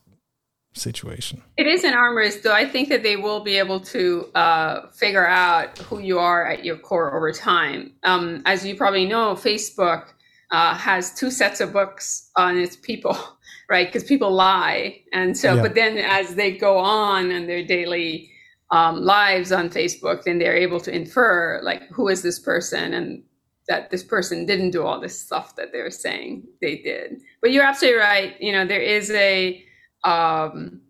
[0.75, 1.43] situation.
[1.57, 2.53] It is an arm race, though.
[2.53, 6.65] I think that they will be able to uh, figure out who you are at
[6.65, 7.93] your core over time.
[8.03, 10.09] Um, as you probably know, Facebook
[10.51, 13.17] uh, has two sets of books on its people,
[13.71, 13.87] right?
[13.87, 15.55] Because people lie, and so.
[15.55, 15.63] Yeah.
[15.63, 18.31] But then, as they go on in their daily
[18.71, 23.23] um, lives on Facebook, then they're able to infer like who is this person and
[23.69, 27.21] that this person didn't do all this stuff that they're saying they did.
[27.41, 28.35] But you're absolutely right.
[28.41, 29.65] You know, there is a
[30.05, 30.81] um,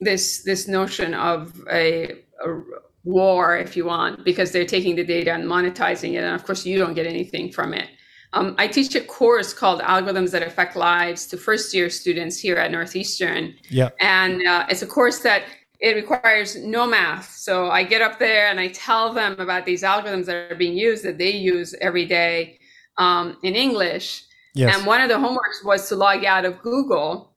[0.00, 2.60] this this notion of a, a,
[3.04, 6.66] war, if you want, because they're taking the data and monetizing it, and of course
[6.66, 7.88] you don't get anything from it.
[8.32, 12.56] Um, I teach a course called Algorithms That Affect Lives to first year students here
[12.56, 13.54] at Northeastern.
[13.70, 13.90] Yeah.
[14.00, 15.44] And uh, it's a course that
[15.80, 17.30] it requires no math.
[17.34, 20.76] So I get up there and I tell them about these algorithms that are being
[20.76, 22.58] used that they use every day
[22.98, 24.24] um, in English.
[24.54, 24.76] Yes.
[24.76, 27.35] And one of the homeworks was to log out of Google.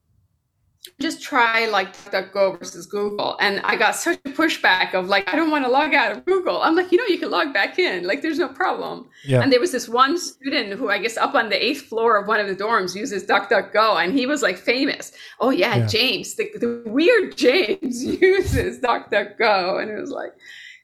[1.02, 3.38] Just try like DuckDuckGo versus Google.
[3.40, 6.26] And I got such a pushback of like, I don't want to log out of
[6.26, 6.62] Google.
[6.62, 8.06] I'm like, you know, you can log back in.
[8.06, 9.10] Like, there's no problem.
[9.26, 9.42] Yeah.
[9.42, 12.28] And there was this one student who I guess up on the eighth floor of
[12.28, 14.04] one of the dorms uses DuckDuckGo.
[14.04, 15.12] And he was like famous.
[15.42, 15.86] Oh, yeah, yeah.
[15.86, 19.82] James, the, the weird James uses DuckDuckGo.
[19.82, 20.32] And it was like,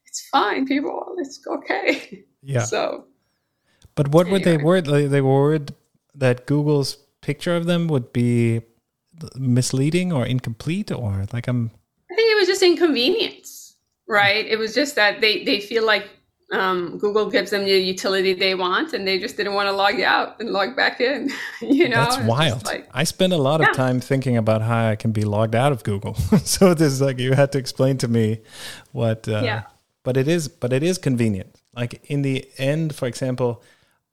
[0.05, 1.15] it's fine, people.
[1.19, 2.25] It's okay.
[2.43, 2.63] Yeah.
[2.63, 3.05] So.
[3.95, 4.39] But what anyway.
[4.39, 4.85] were they worried?
[4.85, 5.73] They were worried
[6.13, 8.61] that Google's picture of them would be
[9.35, 11.71] misleading or incomplete or like I'm
[12.11, 13.75] I think it was just inconvenience,
[14.07, 14.45] right?
[14.45, 16.09] It was just that they they feel like
[16.51, 19.99] um, Google gives them the utility they want, and they just didn't want to log
[19.99, 21.31] out and log back in.
[21.61, 22.65] you know, that's wild.
[22.65, 25.71] Like, I spend a lot of time thinking about how I can be logged out
[25.71, 26.13] of Google.
[26.43, 28.41] so this is like you had to explain to me
[28.91, 29.27] what.
[29.27, 29.63] Uh, yeah.
[30.03, 31.59] But it is, but it is convenient.
[31.75, 33.63] Like in the end, for example,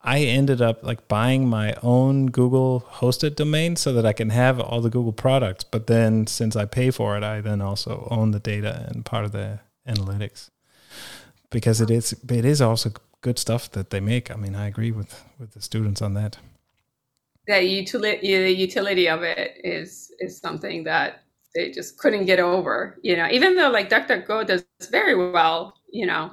[0.05, 4.59] I ended up like buying my own Google hosted domain so that I can have
[4.59, 5.63] all the Google products.
[5.63, 9.25] But then since I pay for it, I then also own the data and part
[9.25, 10.51] of the analytics
[11.51, 14.31] because it is it is also good stuff that they make.
[14.31, 16.39] I mean, I agree with with the students on that.
[17.47, 21.23] The utility the utility of it is is something that
[21.55, 22.99] they just couldn't get over.
[23.03, 26.33] You know, even though like DuckDuckGo does very well, you know,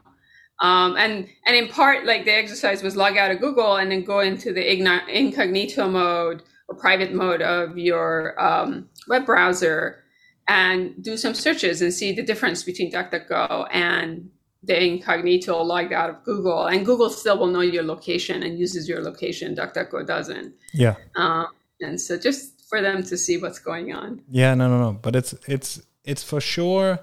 [0.61, 4.03] um, and and in part, like the exercise was log out of Google and then
[4.03, 10.03] go into the incognito mode or private mode of your um, web browser
[10.47, 14.29] and do some searches and see the difference between DuckDuckGo and
[14.63, 16.65] the incognito logged out of Google.
[16.65, 19.55] And Google still will know your location and uses your location.
[19.55, 20.53] DuckDuckGo doesn't.
[20.73, 20.95] Yeah.
[21.15, 21.47] Um,
[21.79, 24.21] and so just for them to see what's going on.
[24.27, 24.93] Yeah, no, no, no.
[25.01, 26.99] But it's it's it's for sure,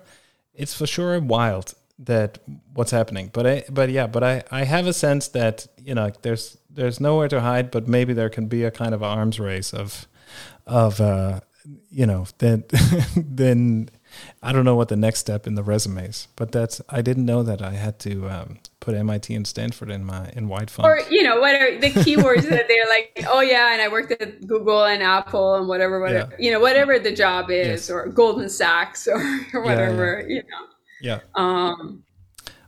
[0.52, 2.38] it's for sure wild that
[2.74, 3.30] what's happening.
[3.32, 7.00] But I, but yeah, but I, I have a sense that you know there's there's
[7.00, 10.06] nowhere to hide, but maybe there can be a kind of arms race of
[10.66, 11.40] of uh,
[11.90, 12.64] you know then
[13.16, 13.88] then
[14.42, 17.26] I don't know what the next step in the resume is, but that's I didn't
[17.26, 20.86] know that I had to um, put MIT and Stanford in my in white font.
[20.86, 24.12] Or you know what are the keywords that they're like, oh yeah, and I worked
[24.12, 26.44] at Google and Apple and whatever, whatever yeah.
[26.44, 27.90] you know, whatever the job is, yes.
[27.90, 29.20] or Goldman Sachs or,
[29.54, 30.34] or whatever, yeah, yeah.
[30.34, 30.66] you know.
[31.00, 31.20] Yeah.
[31.34, 32.04] Um,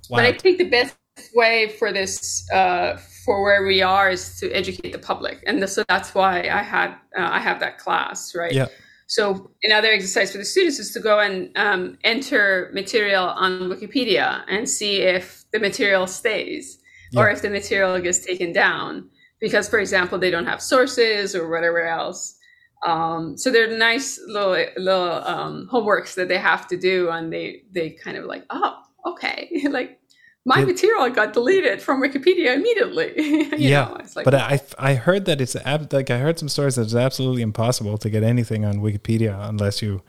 [0.08, 0.18] wow.
[0.18, 0.96] But I think the best
[1.34, 5.84] way for this, uh, for where we are, is to educate the public, and so
[5.88, 8.52] that's why I had uh, I have that class, right?
[8.52, 8.66] Yeah.
[9.08, 14.44] So another exercise for the students is to go and um, enter material on Wikipedia
[14.48, 16.78] and see if the material stays
[17.12, 17.20] yeah.
[17.20, 19.08] or if the material gets taken down
[19.40, 22.37] because, for example, they don't have sources or whatever else.
[22.86, 27.62] Um, so they're nice little little um, homeworks that they have to do, and they
[27.72, 29.98] they kind of like, oh, okay, like
[30.44, 33.12] my material got deleted from Wikipedia immediately.
[33.58, 36.82] yeah, like, but I I heard that it's ab- like I heard some stories that
[36.82, 40.02] it's absolutely impossible to get anything on Wikipedia unless you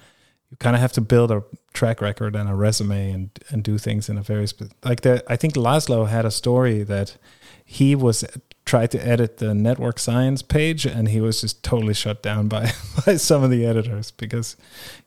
[0.49, 3.77] you kind of have to build a track record and a resume and and do
[3.77, 5.23] things in a very spe- like that.
[5.27, 7.17] I think Laszlo had a story that
[7.65, 8.23] he was
[8.69, 12.71] tried to edit the network science page and he was just totally shut down by,
[13.05, 14.55] by some of the editors because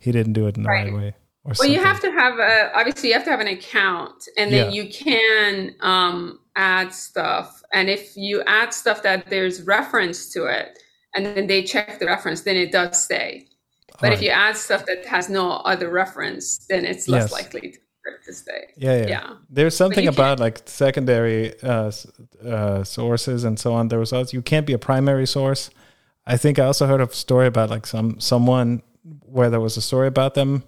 [0.01, 1.15] he didn't do it in the right, right way.
[1.45, 1.73] well, something.
[1.73, 4.83] you have to have a, obviously you have to have an account and then yeah.
[4.83, 7.63] you can um, add stuff.
[7.73, 10.77] And if you add stuff that there's reference to it
[11.15, 13.47] and then they check the reference, then it does stay.
[14.01, 14.13] But right.
[14.15, 17.33] if you add stuff that has no other reference, then it's less yes.
[17.33, 17.79] likely to
[18.27, 18.73] this day.
[18.77, 19.09] Yeah, yeah.
[19.09, 19.31] yeah.
[19.51, 21.93] There's something about like secondary uh,
[22.45, 23.89] uh, sources and so on.
[23.89, 25.71] There was also you can't be a primary source.
[26.27, 28.83] I think I also heard a story about like some someone
[29.21, 30.65] where there was a story about them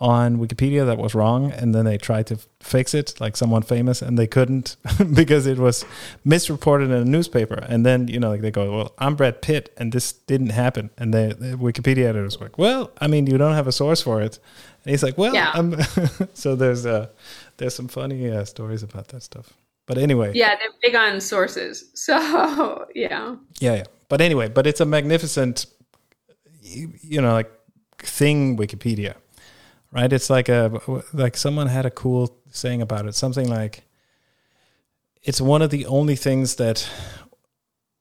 [0.00, 4.00] on Wikipedia that was wrong, and then they tried to fix it, like someone famous,
[4.00, 4.76] and they couldn't
[5.14, 5.84] because it was
[6.24, 7.64] misreported in a newspaper.
[7.68, 10.90] And then you know, like they go, "Well, I'm Brad Pitt, and this didn't happen."
[10.96, 14.02] And the, the Wikipedia editors were like, "Well, I mean, you don't have a source
[14.02, 14.38] for it."
[14.88, 15.50] And he's like, "Well, yeah.
[15.52, 15.76] I'm."
[16.32, 17.08] so there's uh,
[17.58, 19.52] there's some funny uh, stories about that stuff.
[19.84, 21.84] But anyway, yeah, they're big on sources.
[21.94, 23.84] So yeah, yeah, yeah.
[24.08, 25.66] But anyway, but it's a magnificent,
[26.62, 27.52] you, you know, like
[27.98, 29.16] thing Wikipedia
[29.92, 30.12] right?
[30.12, 30.80] It's like a
[31.12, 33.84] like someone had a cool saying about it, something like
[35.22, 36.88] it's one of the only things that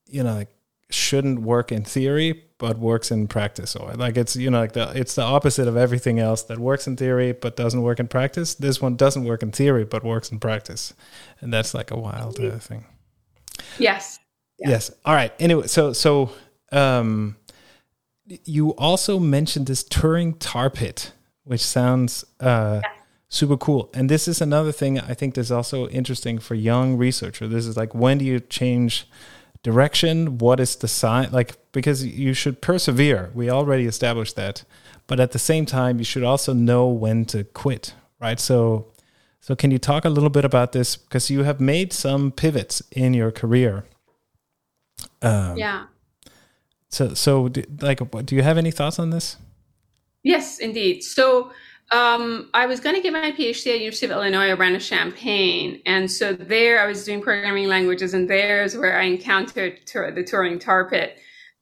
[0.08, 0.50] you know like
[0.90, 3.76] shouldn't work in theory but works in practice.
[3.76, 6.88] Or like it's you know like the it's the opposite of everything else that works
[6.88, 8.56] in theory but doesn't work in practice.
[8.56, 10.94] This one doesn't work in theory but works in practice.
[11.40, 12.86] And that's like a wild uh, thing.
[13.78, 14.20] Yes.
[14.60, 14.70] Yeah.
[14.70, 14.92] yes.
[15.06, 15.34] All right.
[15.40, 16.32] Anyway so so
[16.72, 17.38] um
[18.26, 22.90] you also mentioned this turing tar pit which sounds uh yeah.
[23.30, 23.90] super cool.
[23.94, 27.78] And this is another thing i think that's also interesting for young researchers this is
[27.78, 29.08] like when do you change
[29.72, 33.32] direction what is the sign like because you should persevere.
[33.34, 34.64] We already established that.
[35.08, 38.40] But at the same time you should also know when to quit right?
[38.40, 38.88] So
[39.40, 40.98] so can you talk a little bit about this?
[40.98, 43.86] Because you have made some pivots in your career.
[45.22, 45.86] Um, yeah.
[46.90, 49.38] So so do, like do you have any thoughts on this?
[50.24, 51.04] Yes indeed.
[51.04, 51.52] So
[51.92, 56.34] um, I was going to get my PhD at University of Illinois Urbana-Champaign, and so
[56.34, 61.18] there I was doing programming languages, and there's where I encountered the Turing tar pit,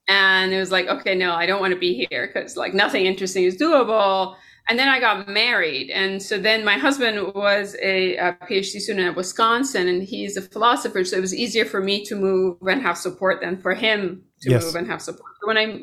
[0.08, 3.06] and it was like, okay, no, I don't want to be here because like nothing
[3.06, 4.36] interesting is doable.
[4.68, 9.08] And then I got married, and so then my husband was a, a PhD student
[9.08, 12.82] at Wisconsin, and he's a philosopher, so it was easier for me to move and
[12.82, 14.66] have support than for him to yes.
[14.66, 15.34] move and have support.
[15.44, 15.82] When I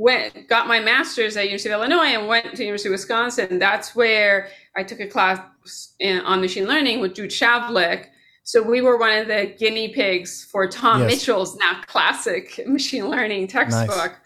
[0.00, 3.58] went got my master's at University of Illinois and went to University of Wisconsin.
[3.58, 8.06] That's where I took a class in, on machine learning with Jude Shavlik.
[8.42, 11.12] So we were one of the guinea pigs for Tom yes.
[11.12, 13.96] Mitchell's now classic machine learning textbook.
[13.96, 14.16] Nice.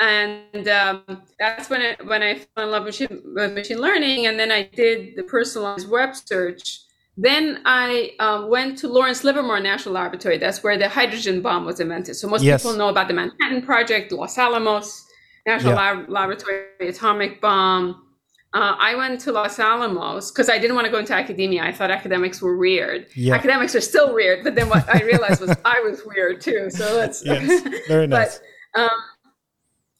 [0.00, 4.26] And um, that's when I, when I fell in love with machine, with machine learning.
[4.26, 6.80] And then I did the personalized web search.
[7.16, 10.36] Then I um, went to Lawrence Livermore National Laboratory.
[10.36, 12.16] That's where the hydrogen bomb was invented.
[12.16, 12.62] So most yes.
[12.62, 15.06] people know about the Manhattan Project, Los Alamos.
[15.46, 15.78] National yeah.
[15.78, 18.06] Lab- Laboratory Atomic Bomb.
[18.54, 21.64] Uh, I went to Los Alamos because I didn't want to go into academia.
[21.64, 23.06] I thought academics were weird.
[23.16, 23.34] Yeah.
[23.34, 26.68] Academics are still weird, but then what I realized was I was weird too.
[26.68, 28.40] So that's yes, very nice.
[28.74, 28.90] but, um,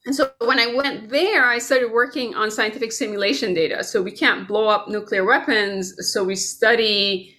[0.05, 3.83] and so when I went there, I started working on scientific simulation data.
[3.85, 5.95] So we can't blow up nuclear weapons.
[6.13, 7.35] So we study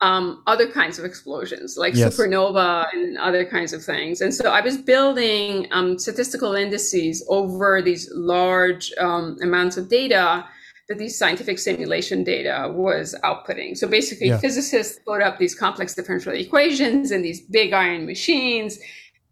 [0.00, 2.16] um, other kinds of explosions like yes.
[2.16, 4.20] supernova and other kinds of things.
[4.20, 10.44] And so I was building um, statistical indices over these large um, amounts of data
[10.88, 13.76] that these scientific simulation data was outputting.
[13.76, 14.38] So basically, yeah.
[14.38, 18.78] physicists put up these complex differential equations in these big iron machines.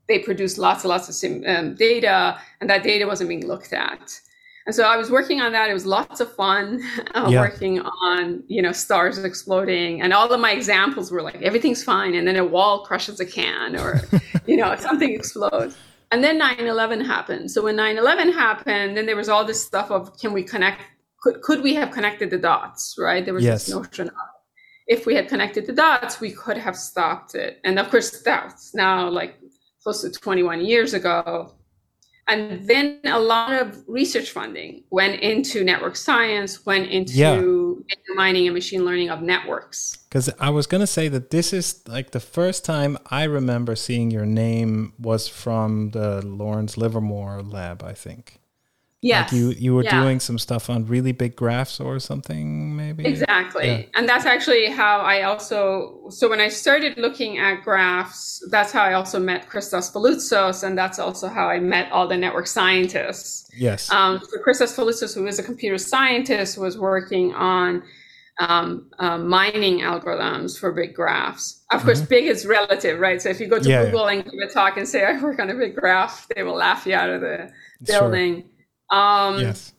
[0.09, 3.73] They produced lots and lots of sim- um, data, and that data wasn't being looked
[3.73, 4.21] at.
[4.67, 5.71] And so I was working on that.
[5.71, 6.83] It was lots of fun
[7.15, 7.41] uh, yeah.
[7.41, 10.03] working on, you know, stars exploding.
[10.03, 12.15] And all of my examples were like, everything's fine.
[12.15, 14.01] And then a wall crushes a can or,
[14.47, 15.77] you know, something explodes.
[16.13, 17.51] And then 9 11 happened.
[17.51, 20.83] So when 9 11 happened, then there was all this stuff of can we connect,
[21.23, 23.25] could, could we have connected the dots, right?
[23.25, 23.67] There was yes.
[23.67, 24.15] this notion of
[24.87, 27.61] if we had connected the dots, we could have stopped it.
[27.65, 29.37] And of course, that's now like
[29.83, 31.56] close to 21 years ago.
[32.29, 37.95] And then a lot of research funding went into network science, went into yeah.
[38.17, 39.99] mining and machine learning of networks.
[40.09, 43.77] Because I was going to say that this is like the first time I remember
[43.77, 48.41] seeing your name was from the Lawrence Livermore lab, I think.
[49.07, 49.33] Yes.
[49.33, 50.01] Like you you were yeah.
[50.01, 53.07] doing some stuff on really big graphs or something, maybe?
[53.07, 53.66] Exactly.
[53.66, 53.83] Yeah.
[53.95, 58.83] And that's actually how I also so when I started looking at graphs, that's how
[58.83, 63.49] I also met Christos Faloutsos, and that's also how I met all the network scientists.
[63.57, 63.90] Yes.
[63.92, 67.83] Um, so Christos Faloutsos, who is a computer scientist, was working on
[68.38, 71.62] um, uh, mining algorithms for big graphs.
[71.71, 72.09] Of course, mm-hmm.
[72.09, 73.23] big is relative, right?
[73.23, 75.38] So if you go to yeah, Google and give a talk and say, I work
[75.38, 77.51] on a big graph, they will laugh you out of the
[77.85, 78.42] building.
[78.42, 78.51] Sure.
[78.90, 79.72] Um, yes.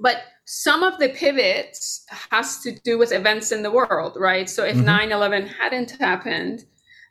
[0.00, 4.48] But some of the pivots has to do with events in the world, right?
[4.48, 5.12] So if mm-hmm.
[5.12, 6.64] 9-11 hadn't happened,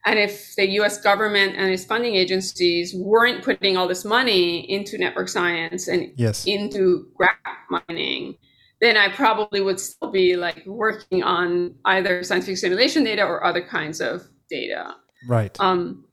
[0.06, 4.97] and if the US government and its funding agencies weren't putting all this money into
[4.97, 6.45] network science and yes.
[6.45, 7.38] into graph
[7.69, 8.36] mining,
[8.82, 13.62] then I probably would still be like working on either scientific simulation data or other
[13.62, 14.93] kinds of data.
[15.25, 15.58] Right.
[15.60, 16.03] Um,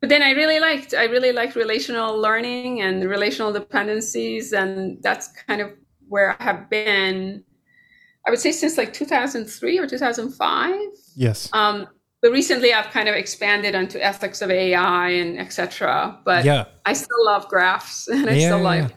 [0.00, 5.28] but then I really liked I really liked relational learning and relational dependencies, and that's
[5.28, 5.72] kind of
[6.08, 7.44] where I have been.
[8.26, 10.74] I would say since like 2003 or 2005.
[11.14, 11.48] Yes.
[11.52, 11.86] Um,
[12.22, 16.18] but recently I've kind of expanded onto ethics of AI and etc.
[16.24, 16.64] But yeah.
[16.84, 18.96] I still love graphs and I yeah, still like yeah.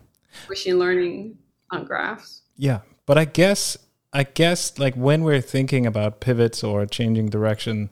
[0.49, 1.37] machine learning
[1.71, 2.41] on graphs.
[2.57, 3.77] Yeah, but I guess
[4.11, 7.89] I guess like when we're thinking about pivots or changing direction,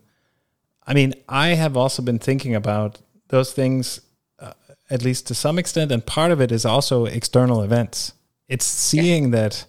[0.87, 4.01] I mean, I have also been thinking about those things,
[4.39, 4.53] uh,
[4.89, 8.13] at least to some extent, and part of it is also external events.
[8.47, 9.41] It's seeing yeah.
[9.41, 9.65] that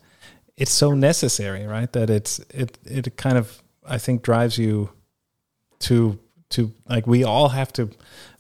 [0.57, 1.93] it's so necessary, right?
[1.93, 4.91] That it's it it kind of I think drives you
[5.81, 6.19] to
[6.51, 7.91] to like we all have to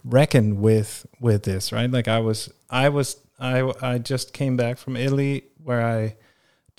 [0.05, 1.91] reckon with with this, right?
[1.91, 6.15] Like I was I was I I just came back from Italy where I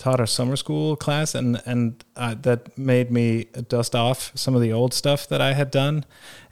[0.00, 4.62] taught a summer school class and and uh, that made me dust off some of
[4.62, 6.04] the old stuff that I had done.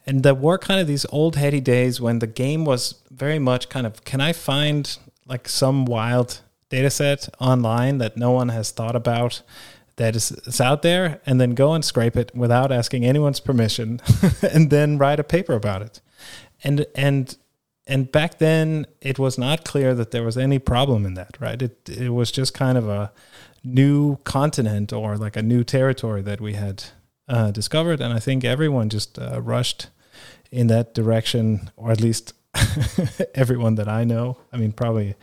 [0.06, 3.68] And there were kind of these old heady days when the game was very much
[3.68, 4.96] kind of can I find
[5.26, 9.42] like some wild data set online that no one has thought about
[9.96, 14.00] that is, is out there and then go and scrape it without asking anyone's permission
[14.42, 16.00] and then write a paper about it?
[16.62, 17.36] And and
[17.88, 21.60] and back then it was not clear that there was any problem in that right?
[21.60, 23.12] It it was just kind of a
[23.64, 26.84] new continent or like a new territory that we had
[27.28, 28.00] uh, discovered.
[28.00, 29.88] And i think everyone just uh, rushed
[30.50, 32.34] in that direction or at least
[33.34, 34.36] everyone that i know.
[34.52, 35.14] I mean probably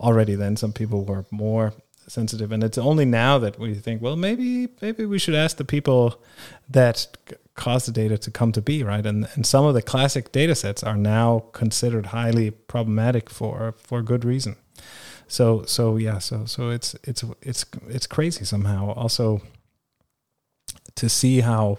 [0.00, 1.72] already then some people were more
[2.08, 2.52] sensitive.
[2.52, 6.20] And it's only now that we think well maybe maybe we should ask the people
[6.68, 7.16] that
[7.54, 9.04] cause the data to come to be right?
[9.04, 14.02] And and some of the classic data sets are now considered highly problematic for for
[14.02, 14.56] good reason.
[15.26, 19.42] So so yeah so so it's it's it's it's crazy somehow also
[20.94, 21.78] to see how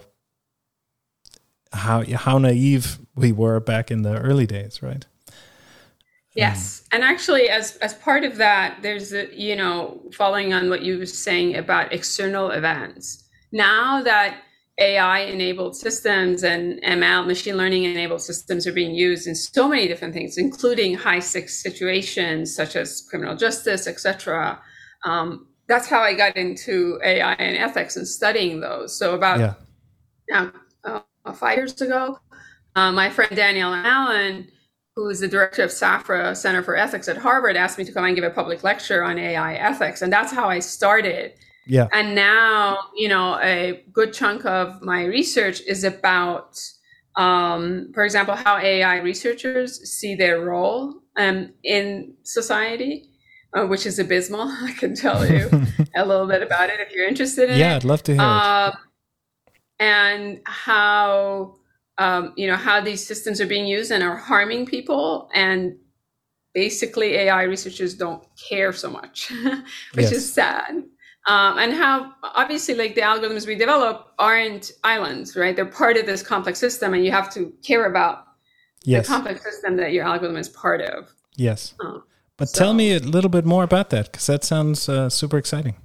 [1.73, 5.05] how how naive we were back in the early days right
[6.35, 10.83] Yes, and actually, as as part of that, there's a, you know following on what
[10.83, 13.27] you were saying about external events.
[13.51, 14.41] Now that
[14.79, 19.87] AI enabled systems and ML machine learning enabled systems are being used in so many
[19.87, 24.61] different things, including high stakes situations such as criminal justice, etc.
[25.05, 28.97] Um, that's how I got into AI and ethics and studying those.
[28.97, 29.53] So about yeah.
[30.29, 30.51] now
[30.83, 32.19] uh, five years ago,
[32.75, 34.49] uh, my friend Danielle Allen
[34.99, 38.03] who is the director of SAFRA Center for Ethics at Harvard, asked me to come
[38.03, 40.01] and give a public lecture on AI ethics.
[40.01, 41.31] And that's how I started.
[41.65, 41.87] Yeah.
[41.93, 46.59] And now, you know, a good chunk of my research is about,
[47.15, 53.09] um, for example, how AI researchers see their role um, in society,
[53.55, 54.41] uh, which is abysmal.
[54.61, 55.49] I can tell you
[55.95, 57.69] a little bit about it if you're interested in yeah, it.
[57.69, 58.25] Yeah, I'd love to hear it.
[58.25, 58.73] Um,
[59.79, 61.58] and how
[61.99, 65.75] um, you know how these systems are being used and are harming people and
[66.53, 69.29] basically ai researchers don't care so much
[69.93, 70.11] which yes.
[70.11, 70.83] is sad
[71.27, 76.05] um, and how obviously like the algorithms we develop aren't islands right they're part of
[76.05, 78.25] this complex system and you have to care about
[78.83, 79.05] yes.
[79.05, 81.99] the complex system that your algorithm is part of yes uh,
[82.37, 82.57] but so.
[82.57, 85.75] tell me a little bit more about that because that sounds uh, super exciting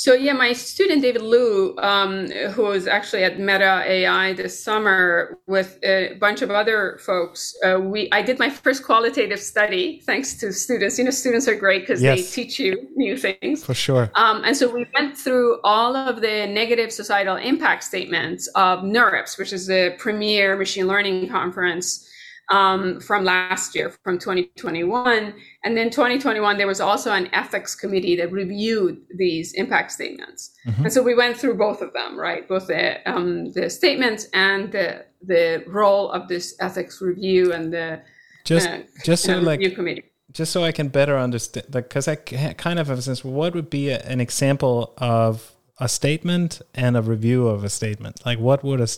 [0.00, 5.38] so yeah, my student David Liu, um, who was actually at Meta AI this summer
[5.46, 10.32] with a bunch of other folks, uh, we I did my first qualitative study thanks
[10.38, 10.96] to students.
[10.96, 12.16] You know, students are great because yes.
[12.16, 14.10] they teach you new things for sure.
[14.14, 19.36] Um, and so we went through all of the negative societal impact statements of NeurIPS,
[19.36, 22.08] which is the premier machine learning conference
[22.50, 25.34] um, from last year, from 2021.
[25.64, 30.52] And then 2021, there was also an ethics committee that reviewed these impact statements.
[30.66, 30.84] Mm-hmm.
[30.84, 32.46] And so we went through both of them, right?
[32.48, 38.02] Both the, um, the statements and the, the role of this ethics review and the
[38.44, 40.04] just, uh, just so like, committee.
[40.32, 43.70] Just so I can better understand, because I kind of have a sense, what would
[43.70, 48.24] be a, an example of a statement and a review of a statement?
[48.24, 48.88] Like, what would a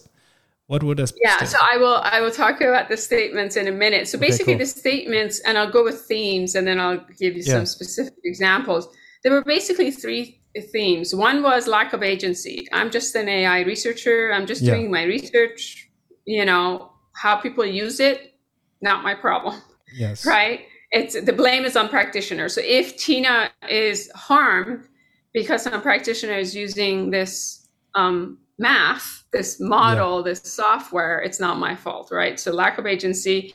[0.66, 1.44] what would a yeah?
[1.44, 4.08] So I will I will talk about the statements in a minute.
[4.08, 4.66] So basically, okay, cool.
[4.66, 7.54] the statements, and I'll go with themes, and then I'll give you yeah.
[7.54, 8.88] some specific examples.
[9.22, 10.40] There were basically three
[10.72, 11.14] themes.
[11.14, 12.66] One was lack of agency.
[12.72, 14.32] I'm just an AI researcher.
[14.32, 14.74] I'm just yeah.
[14.74, 15.90] doing my research.
[16.24, 18.34] You know how people use it,
[18.80, 19.60] not my problem.
[19.94, 20.24] Yes.
[20.24, 20.66] Right.
[20.90, 22.54] It's the blame is on practitioners.
[22.54, 24.86] So if Tina is harmed
[25.32, 30.30] because some practitioner is using this um, math, this model, yeah.
[30.30, 32.38] this software, it's not my fault, right?
[32.38, 33.54] So lack of agency.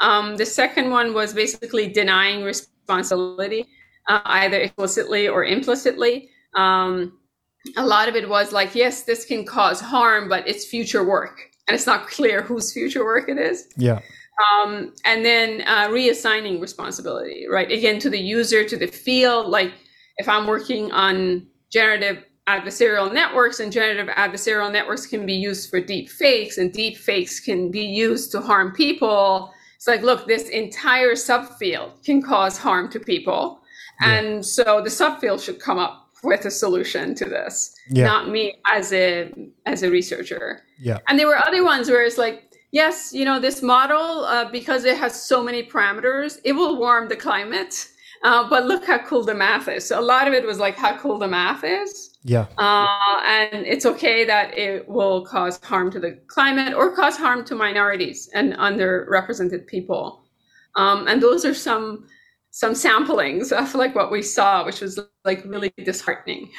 [0.00, 3.66] Um, the second one was basically denying responsibility,
[4.08, 6.30] uh, either explicitly or implicitly.
[6.54, 7.18] Um,
[7.76, 11.40] a lot of it was like, yes, this can cause harm, but it's future work,
[11.66, 13.68] and it's not clear whose future work it is.
[13.76, 14.00] Yeah.
[14.62, 17.70] Um, and then uh, reassigning responsibility, right?
[17.70, 19.46] Again, to the user, to the field.
[19.46, 19.72] Like
[20.18, 25.80] if I'm working on generative adversarial networks and generative adversarial networks can be used for
[25.80, 29.52] deep fakes and deep fakes can be used to harm people.
[29.74, 33.60] It's like look this entire subfield can cause harm to people.
[34.00, 34.12] Yeah.
[34.12, 38.04] and so the subfield should come up with a solution to this yeah.
[38.04, 39.32] not me as a
[39.64, 40.62] as a researcher.
[40.78, 40.98] Yeah.
[41.08, 44.84] And there were other ones where it's like yes you know this model uh, because
[44.84, 47.88] it has so many parameters it will warm the climate.
[48.22, 49.86] Uh, but look how cool the math is.
[49.86, 52.46] So a lot of it was like how cool the math is Yeah.
[52.58, 57.44] Uh, and it's okay that it will cause harm to the climate or cause harm
[57.44, 60.24] to minorities and underrepresented people.
[60.74, 62.08] Um, and those are some
[62.50, 66.50] some samplings of like what we saw, which was like really disheartening.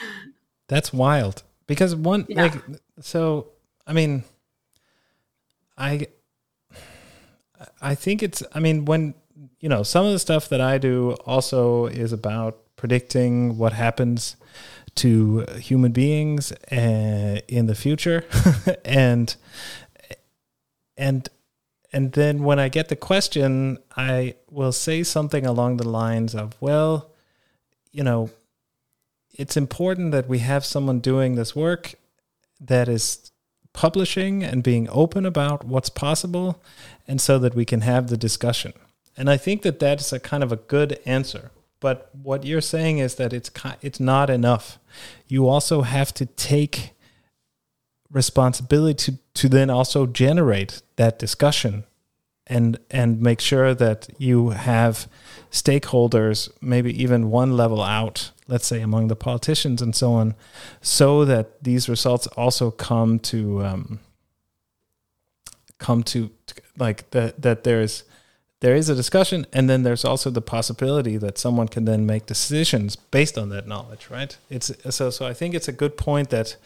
[0.69, 2.43] That's wild because one yeah.
[2.43, 2.53] like
[3.01, 3.49] so.
[3.85, 4.23] I mean,
[5.77, 6.07] I
[7.81, 8.41] I think it's.
[8.53, 9.15] I mean, when
[9.59, 14.37] you know some of the stuff that I do also is about predicting what happens
[14.95, 18.23] to human beings uh, in the future.
[18.85, 19.35] And
[20.97, 21.29] and
[21.93, 26.53] and then when i get the question i will say something along the lines of
[26.59, 27.11] well
[27.91, 28.29] you know
[29.33, 31.95] it's important that we have someone doing this work
[32.59, 33.31] that is
[33.73, 36.61] publishing and being open about what's possible
[37.07, 38.73] and so that we can have the discussion.
[39.15, 42.97] And i think that that's a kind of a good answer but what you're saying
[42.97, 43.51] is that it's
[43.81, 44.79] it's not enough.
[45.27, 46.91] You also have to take
[48.11, 51.83] responsibility to, to then also generate that discussion
[52.47, 55.07] and and make sure that you have
[55.51, 60.33] stakeholders maybe even one level out let's say among the politicians and so on
[60.81, 63.99] so that these results also come to um,
[65.77, 66.31] come to,
[66.77, 68.03] like that that there's
[68.59, 72.25] there is a discussion and then there's also the possibility that someone can then make
[72.25, 74.37] decisions based on that knowledge right?
[74.49, 76.57] It's so so i think it's a good point that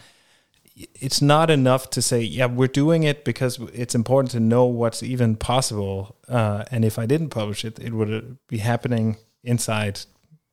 [0.75, 5.03] it's not enough to say yeah we're doing it because it's important to know what's
[5.03, 10.01] even possible uh, and if i didn't publish it it would be happening inside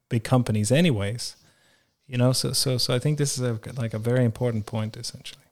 [0.08, 1.36] big companies anyways
[2.08, 2.32] you know?
[2.32, 5.42] So so so i think this is a, like a very important point essentially.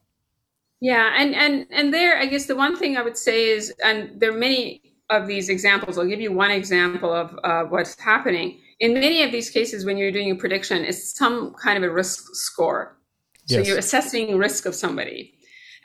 [0.81, 4.21] Yeah and and and there i guess the one thing i would say is and
[4.21, 8.61] there are many of these examples, I'll give you one example of uh, what's happening.
[8.81, 11.93] In many of these cases, when you're doing a prediction, it's some kind of a
[11.93, 12.99] risk score.
[13.47, 13.69] So yes.
[13.69, 15.35] you're assessing risk of somebody.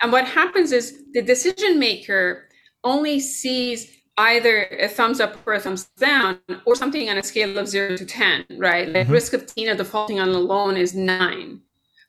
[0.01, 2.49] And what happens is the decision maker
[2.83, 7.57] only sees either a thumbs up or a thumbs down or something on a scale
[7.57, 8.87] of zero to 10, right?
[8.87, 9.13] Like mm-hmm.
[9.13, 11.61] risk of Tina defaulting on a loan is nine.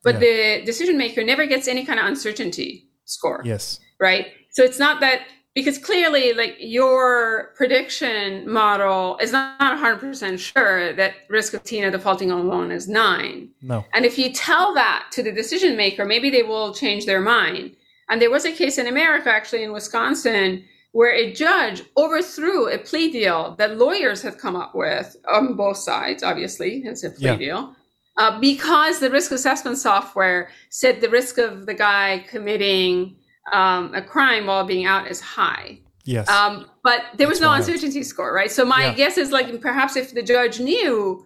[0.03, 0.21] But yeah.
[0.21, 3.43] the decision maker never gets any kind of uncertainty score.
[3.45, 3.79] Yes.
[4.01, 4.29] Right.
[4.51, 5.21] So it's not that
[5.55, 12.33] because clearly like your prediction model is not 100% sure that risk of tina defaulting
[12.33, 13.49] on loan is nine.
[13.61, 13.85] No.
[13.95, 17.77] And if you tell that to the decision maker maybe they will change their mind.
[18.09, 22.79] And there was a case in america actually in wisconsin where a judge overthrew a
[22.79, 27.25] plea deal that lawyers had come up with on both sides obviously it's a plea
[27.25, 27.37] yeah.
[27.37, 27.77] deal
[28.19, 33.17] uh, because the risk assessment software said the risk of the guy committing
[33.53, 35.78] um, a crime while being out is high.
[36.05, 36.28] Yes.
[36.28, 37.61] Um, but there was That's no wild.
[37.61, 38.51] uncertainty score, right?
[38.51, 38.95] So my yeah.
[38.95, 41.24] guess is like perhaps if the judge knew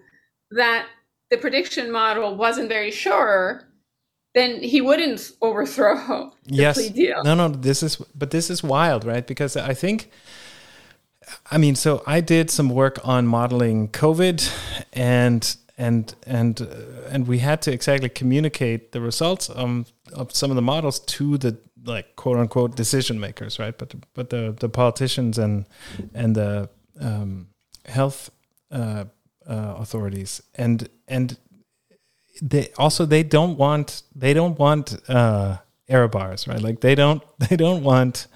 [0.50, 0.86] that
[1.30, 3.62] the prediction model wasn't very sure,
[4.34, 6.76] then he wouldn't overthrow the yes.
[6.76, 7.24] plea deal.
[7.24, 9.26] No, no, this is but this is wild, right?
[9.26, 10.10] Because I think
[11.50, 14.52] I mean, so I did some work on modeling COVID
[14.92, 16.66] and and and uh,
[17.10, 21.38] and we had to exactly communicate the results um, of some of the models to
[21.38, 23.76] the like quote unquote decision makers, right?
[23.76, 25.66] But but the the politicians and
[26.14, 26.68] and the
[27.00, 27.48] um,
[27.86, 28.30] health
[28.70, 29.04] uh,
[29.48, 31.38] uh, authorities and and
[32.42, 35.58] they also they don't want they don't want uh,
[35.88, 36.60] error bars, right?
[36.60, 38.26] Like they don't they don't want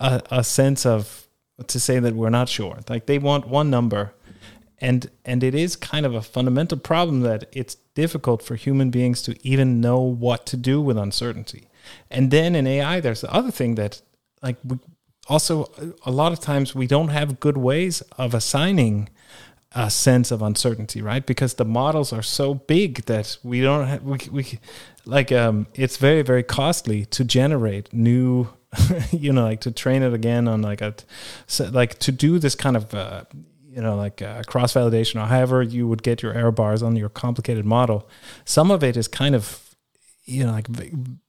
[0.00, 1.26] a, a sense of
[1.66, 2.78] to say that we're not sure.
[2.88, 4.12] Like they want one number
[4.80, 9.22] and and it is kind of a fundamental problem that it's difficult for human beings
[9.22, 11.68] to even know what to do with uncertainty
[12.10, 14.02] and then in AI, there's the other thing that,
[14.42, 14.78] like, we
[15.28, 15.70] also
[16.04, 19.08] a lot of times we don't have good ways of assigning
[19.72, 21.24] a sense of uncertainty, right?
[21.26, 24.58] Because the models are so big that we don't have, we, we
[25.04, 28.48] like um, it's very very costly to generate new,
[29.10, 30.94] you know, like to train it again on like a
[31.46, 32.94] so like to do this kind of.
[32.94, 33.24] Uh,
[33.70, 36.96] you know, like uh, cross validation or however you would get your error bars on
[36.96, 38.08] your complicated model.
[38.44, 39.67] Some of it is kind of
[40.28, 40.68] you know like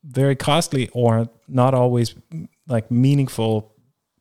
[0.04, 2.16] very costly or not always
[2.68, 3.74] like meaningful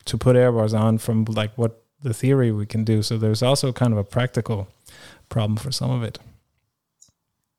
[0.04, 3.02] to put error bars on from like what the theory we can do.
[3.02, 4.68] So there's also kind of a practical
[5.28, 6.18] problem for some of it.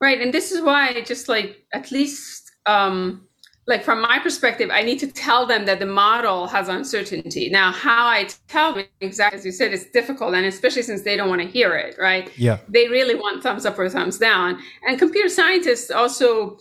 [0.02, 0.22] Right.
[0.22, 3.26] And this is why just like at least um
[3.68, 7.50] like from my perspective i need to tell them that the model has uncertainty.
[7.50, 11.16] Now how i tell them exactly as you said it's difficult and especially since they
[11.16, 12.32] don't want to hear it right?
[12.38, 12.60] Yeah.
[12.70, 14.60] They really want thumbs up or thumbs down.
[14.88, 16.58] And computer scientists also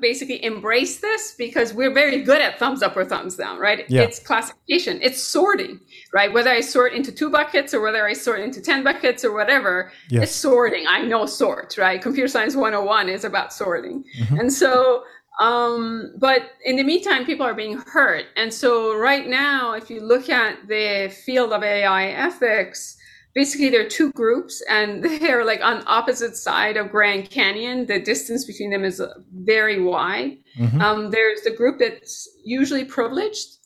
[0.00, 3.84] basically embrace this because we're very good at thumbs up or thumbs down, right?
[3.88, 4.02] Yeah.
[4.02, 5.80] It's classification, it's sorting,
[6.12, 6.32] right?
[6.32, 9.92] Whether I sort into two buckets or whether I sort into 10 buckets or whatever,
[10.10, 10.24] yes.
[10.24, 10.84] it's sorting.
[10.88, 12.00] I know sort, right?
[12.00, 14.04] Computer science 101 is about sorting.
[14.18, 14.40] Mm-hmm.
[14.40, 15.04] And so,
[15.40, 18.26] um, but in the meantime, people are being hurt.
[18.36, 22.98] And so, right now, if you look at the field of AI ethics,
[23.34, 27.86] basically there are two groups and they're like on opposite side of grand canyon.
[27.86, 29.02] The distance between them is
[29.32, 30.38] very wide.
[30.58, 30.80] Mm-hmm.
[30.80, 33.58] um, there's the group that's usually privileged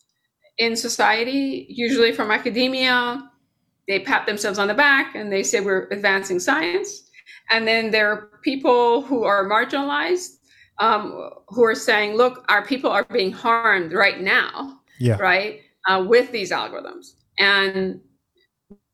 [0.59, 3.31] in society usually from academia.
[3.89, 7.11] They pat themselves on the back and they say we're advancing science.
[7.51, 10.31] And then there are people who are marginalized
[10.79, 15.17] um, who are saying look our people are being harmed right now yeah.
[15.17, 17.13] right uh, with these algorithms.
[17.39, 18.01] And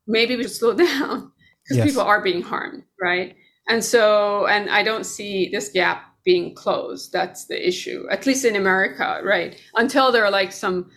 [0.07, 1.31] maybe we should slow down
[1.63, 1.87] because yes.
[1.87, 3.35] people are being harmed, right?
[3.67, 7.11] And so, and I don't see this gap being closed.
[7.11, 9.59] That's the issue, at least in America, right?
[9.75, 10.89] Until there are like some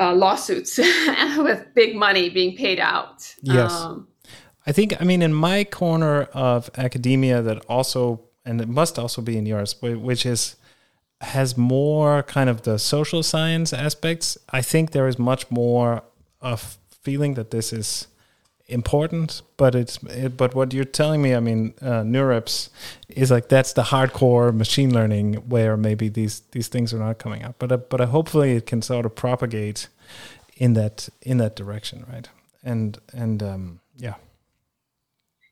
[0.00, 0.78] uh, lawsuits
[1.38, 3.34] with big money being paid out.
[3.42, 3.72] Yes.
[3.72, 4.08] Um,
[4.66, 9.22] I think, I mean, in my corner of academia, that also, and it must also
[9.22, 10.56] be in yours, which is
[11.20, 14.38] has more kind of the social science aspects.
[14.50, 16.04] I think there is much more
[16.40, 18.06] of feeling that this is
[18.68, 22.68] important, but it's it, but what you're telling me, I mean, uh, NeurIPS
[23.08, 27.42] is like that's the hardcore machine learning where maybe these these things are not coming
[27.42, 29.88] up, but uh, but uh, hopefully it can sort of propagate
[30.56, 32.28] in that in that direction, right?
[32.62, 34.14] And and um, yeah.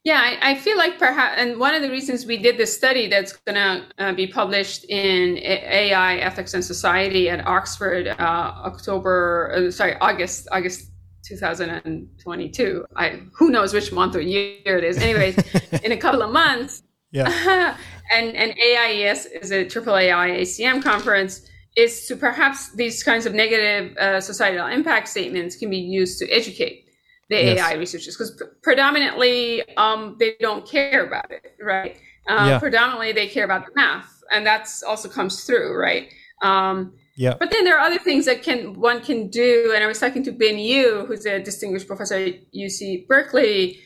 [0.04, 3.08] Yeah, I, I, feel like perhaps, and one of the reasons we did this study
[3.08, 9.52] that's going to uh, be published in AI Ethics and Society at Oxford, uh, October,
[9.52, 10.92] uh, sorry, August, August
[11.26, 12.86] 2022.
[12.96, 14.98] I who knows which month or year it is.
[14.98, 15.36] Anyways,
[15.84, 16.82] in a couple of months.
[17.12, 17.76] Yeah.
[18.12, 23.34] and and AIES is a triple AI ACM conference is to perhaps these kinds of
[23.34, 26.86] negative uh, societal impact statements can be used to educate
[27.28, 27.58] the yes.
[27.58, 31.98] AI researchers because predominantly um, they don't care about it, right?
[32.28, 32.58] Um, yeah.
[32.58, 36.08] Predominantly they care about the math, and that's also comes through, right?
[36.42, 37.34] Um, yeah.
[37.38, 39.72] But then there are other things that can one can do.
[39.74, 43.80] And I was talking to Bin Yu, who's a distinguished professor at UC Berkeley,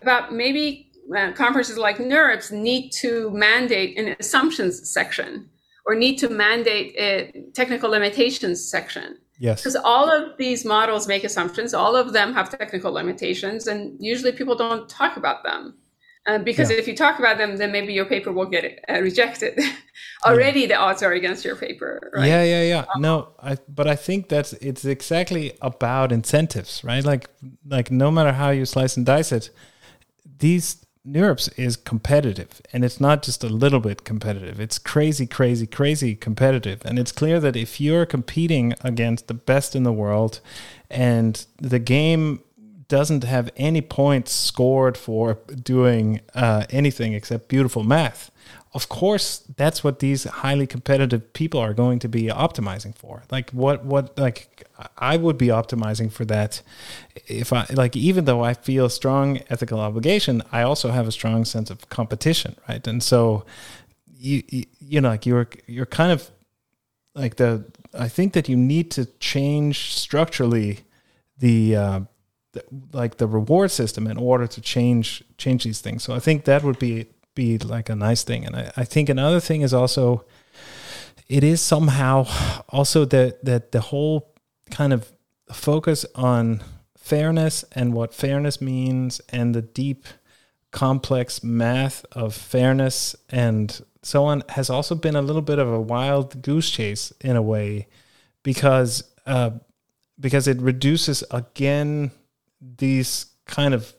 [0.00, 5.48] about maybe uh, conferences like NeurIPS need to mandate an assumptions section
[5.86, 9.18] or need to mandate a technical limitations section.
[9.38, 9.60] Yes.
[9.60, 14.30] Because all of these models make assumptions, all of them have technical limitations, and usually
[14.32, 15.74] people don't talk about them.
[16.24, 16.76] Uh, because yeah.
[16.76, 19.58] if you talk about them, then maybe your paper will get uh, rejected.
[20.24, 20.66] Already, yeah.
[20.68, 22.12] the odds are against your paper.
[22.14, 22.28] Right?
[22.28, 22.84] Yeah, yeah, yeah.
[22.94, 27.04] Um, no, I, but I think that's it's exactly about incentives, right?
[27.04, 27.28] Like,
[27.66, 29.50] like no matter how you slice and dice it,
[30.38, 34.60] these NeurIPS is competitive, and it's not just a little bit competitive.
[34.60, 39.74] It's crazy, crazy, crazy competitive, and it's clear that if you're competing against the best
[39.74, 40.40] in the world,
[40.88, 42.44] and the game
[42.92, 48.30] doesn't have any points scored for doing uh, anything except beautiful math.
[48.74, 53.22] Of course, that's what these highly competitive people are going to be optimizing for.
[53.30, 54.68] Like what what like
[54.98, 56.60] I would be optimizing for that
[57.26, 61.46] if I like even though I feel strong ethical obligation, I also have a strong
[61.46, 62.86] sense of competition, right?
[62.86, 63.46] And so
[64.06, 64.42] you
[64.80, 66.30] you, know like you're you're kind of
[67.14, 67.64] like the
[67.94, 70.80] I think that you need to change structurally
[71.38, 72.00] the uh,
[72.52, 76.02] the, like the reward system in order to change change these things.
[76.02, 78.44] So I think that would be be like a nice thing.
[78.44, 80.24] And I, I think another thing is also
[81.28, 82.26] it is somehow
[82.68, 84.34] also that that the whole
[84.70, 85.12] kind of
[85.50, 86.62] focus on
[86.96, 90.06] fairness and what fairness means and the deep
[90.70, 95.80] complex math of fairness and so on has also been a little bit of a
[95.80, 97.86] wild goose chase in a way
[98.42, 99.50] because uh,
[100.18, 102.10] because it reduces again
[102.62, 103.94] these kind of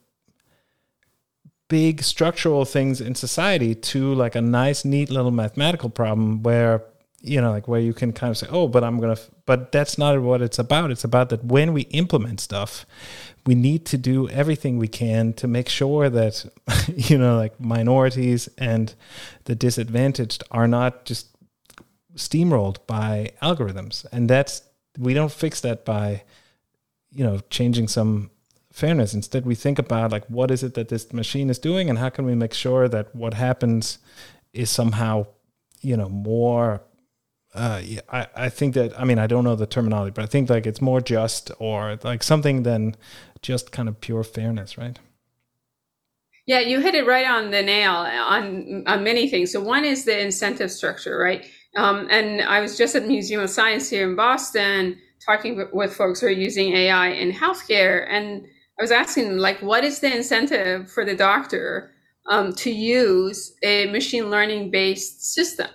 [1.68, 6.84] big structural things in society to like a nice neat little mathematical problem where
[7.22, 9.32] you know like where you can kind of say oh but i'm gonna f-.
[9.46, 12.86] but that's not what it's about it's about that when we implement stuff
[13.46, 16.46] we need to do everything we can to make sure that
[16.96, 18.94] you know like minorities and
[19.46, 21.28] the disadvantaged are not just
[22.16, 24.62] steamrolled by algorithms and that's
[25.00, 26.22] we don't fix that by
[27.12, 28.30] you know changing some
[28.74, 29.14] fairness.
[29.14, 32.10] Instead, we think about like what is it that this machine is doing, and how
[32.10, 34.00] can we make sure that what happens
[34.52, 35.28] is somehow,
[35.82, 36.82] you know, more.
[37.56, 40.50] Uh, I, I think that I mean I don't know the terminology, but I think
[40.50, 42.96] like it's more just or like something than
[43.44, 44.98] just kind of pure fairness, right?
[46.48, 49.52] Yeah, you hit it right on the nail on on many things.
[49.52, 51.46] So one is the incentive structure, right?
[51.76, 56.20] Um, and I was just at Museum of Science here in Boston talking with folks
[56.20, 58.46] who are using AI in healthcare, and
[58.80, 61.92] I was asking like, what is the incentive for the doctor
[62.30, 65.70] um, to use a machine learning based system?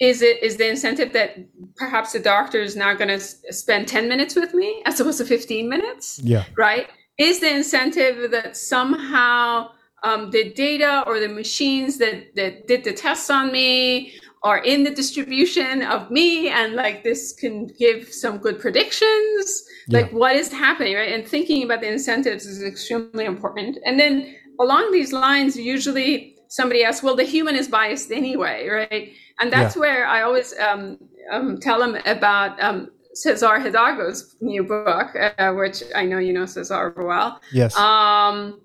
[0.00, 1.36] Is it is the incentive that
[1.76, 3.18] perhaps the doctor is now going to
[3.52, 6.20] spend ten minutes with me as opposed to fifteen minutes?
[6.22, 6.44] Yeah.
[6.56, 6.86] Right.
[7.18, 9.70] Is the incentive that somehow
[10.04, 14.12] um, the data or the machines that that did the tests on me
[14.42, 19.64] are in the distribution of me and like this can give some good predictions.
[19.88, 20.00] Yeah.
[20.00, 21.12] like what is happening right?
[21.12, 23.78] And thinking about the incentives is extremely important.
[23.84, 29.12] And then along these lines usually somebody asks well the human is biased anyway right?
[29.40, 29.80] And that's yeah.
[29.80, 30.98] where i always um,
[31.30, 35.08] um, tell them about um, cesar hidalgo's new book
[35.38, 37.40] uh, which i know you know cesar well.
[37.52, 37.76] Yes.
[37.76, 38.60] Um,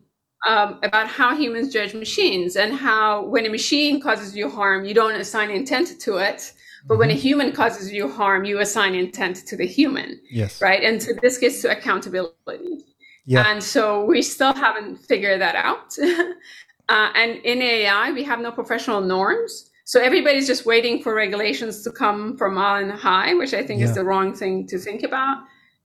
[0.47, 4.93] um, about how humans judge machines and how when a machine causes you harm, you
[4.93, 6.51] don't assign intent to it.
[6.85, 7.21] But when a mm-hmm.
[7.21, 10.19] human causes you harm, you assign intent to the human.
[10.29, 10.61] Yes.
[10.61, 10.83] Right.
[10.83, 12.83] And so this gets to accountability.
[13.25, 13.49] Yeah.
[13.49, 15.97] And so we still haven't figured that out.
[16.89, 19.69] uh, and in AI, we have no professional norms.
[19.85, 23.87] So everybody's just waiting for regulations to come from on high, which I think yeah.
[23.87, 25.43] is the wrong thing to think about.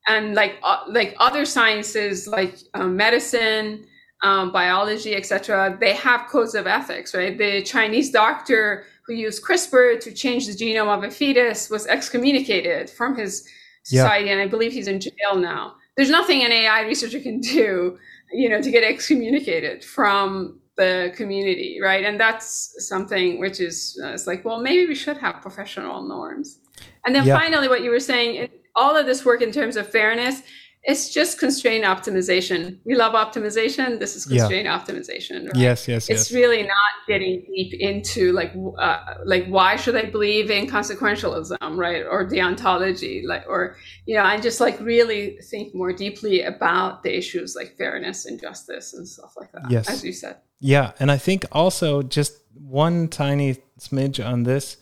[0.09, 3.87] And like uh, like other sciences, like um, medicine,
[4.23, 7.39] um, biology, etc., they have codes of ethics, right?
[7.39, 12.91] The Chinese doctor who used CRISPR to change the genome of a fetus was excommunicated
[12.91, 13.49] from his
[13.85, 14.33] society, yeah.
[14.33, 15.77] and I believe he's in jail now.
[15.97, 17.99] There's nothing an AI researcher can do,
[18.33, 22.05] you know, to get excommunicated from the community, right?
[22.05, 26.61] And that's something which is uh, it's like, well, maybe we should have professional norms.
[27.05, 27.39] And then yeah.
[27.39, 30.43] finally, what you were saying, all of this work in terms of fairness
[30.85, 32.79] it's just constraint optimization.
[32.85, 33.99] We love optimization.
[33.99, 34.79] This is constraint yeah.
[34.79, 35.47] optimization.
[35.47, 35.57] Right?
[35.57, 36.33] Yes, yes, It's yes.
[36.33, 42.05] really not getting deep into like uh, like why should I believe in consequentialism, right,
[42.09, 43.76] or deontology, like, or
[44.07, 48.41] you know, I just like really think more deeply about the issues like fairness and
[48.41, 49.70] justice and stuff like that.
[49.70, 50.37] Yes, as you said.
[50.61, 54.76] Yeah, and I think also just one tiny smidge on this,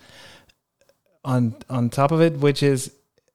[1.25, 2.93] on on top of it, which is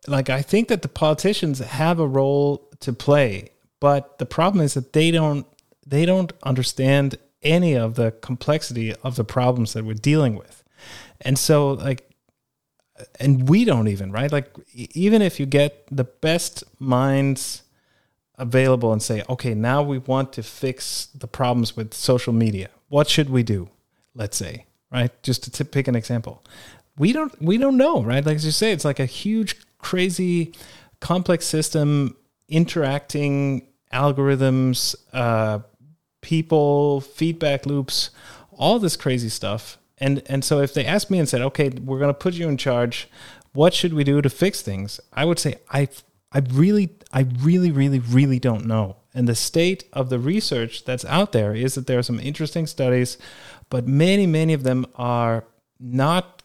[0.07, 3.49] like I think that the politicians have a role to play,
[3.79, 5.45] but the problem is that they don't
[5.85, 10.63] they don't understand any of the complexity of the problems that we're dealing with.
[11.21, 12.07] And so like
[13.19, 14.31] and we don't even, right?
[14.31, 17.63] Like even if you get the best minds
[18.37, 22.69] available and say, "Okay, now we want to fix the problems with social media.
[22.89, 23.69] What should we do?"
[24.13, 25.11] Let's say, right?
[25.23, 26.43] Just to pick an example.
[26.97, 28.25] We don't we don't know, right?
[28.25, 30.53] Like as you say, it's like a huge crazy
[30.99, 32.15] complex system
[32.47, 35.59] interacting algorithms uh,
[36.21, 38.11] people feedback loops
[38.61, 39.77] all this crazy stuff.
[39.97, 42.47] And and so if they asked me and said okay we're going to put you
[42.47, 43.09] in charge.
[43.53, 44.99] What should we do to fix things?
[45.11, 45.89] I would say i
[46.31, 48.97] i really i really really really don't know.
[49.13, 52.67] And the state of the research that's out there is that there are some interesting
[52.67, 53.17] studies
[53.69, 55.43] but many many of them are
[55.79, 56.40] not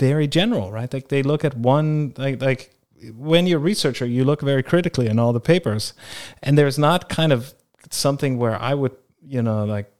[0.00, 0.92] very general, right?
[0.92, 2.74] Like they look at one like like
[3.14, 5.94] when you're a researcher, you look very critically in all the papers,
[6.42, 7.54] and there's not kind of
[7.90, 9.92] something where I would you know like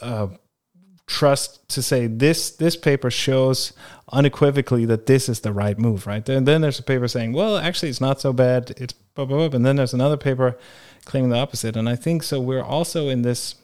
[0.00, 0.28] uh,
[1.06, 3.72] trust to say this this paper shows
[4.12, 6.28] unequivocally that this is the right move, right?
[6.28, 8.72] And then there's a paper saying, well, actually, it's not so bad.
[8.76, 9.56] It's blah, blah, blah.
[9.56, 10.56] and then there's another paper
[11.04, 11.76] claiming the opposite.
[11.76, 12.40] And I think so.
[12.40, 13.56] We're also in this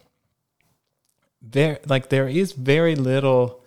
[1.41, 3.63] there like there is very little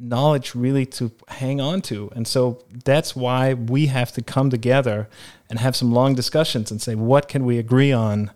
[0.00, 2.10] knowledge really to hang on to.
[2.14, 5.08] And so that's why we have to come together
[5.48, 8.30] and have some long discussions and say, what can we agree on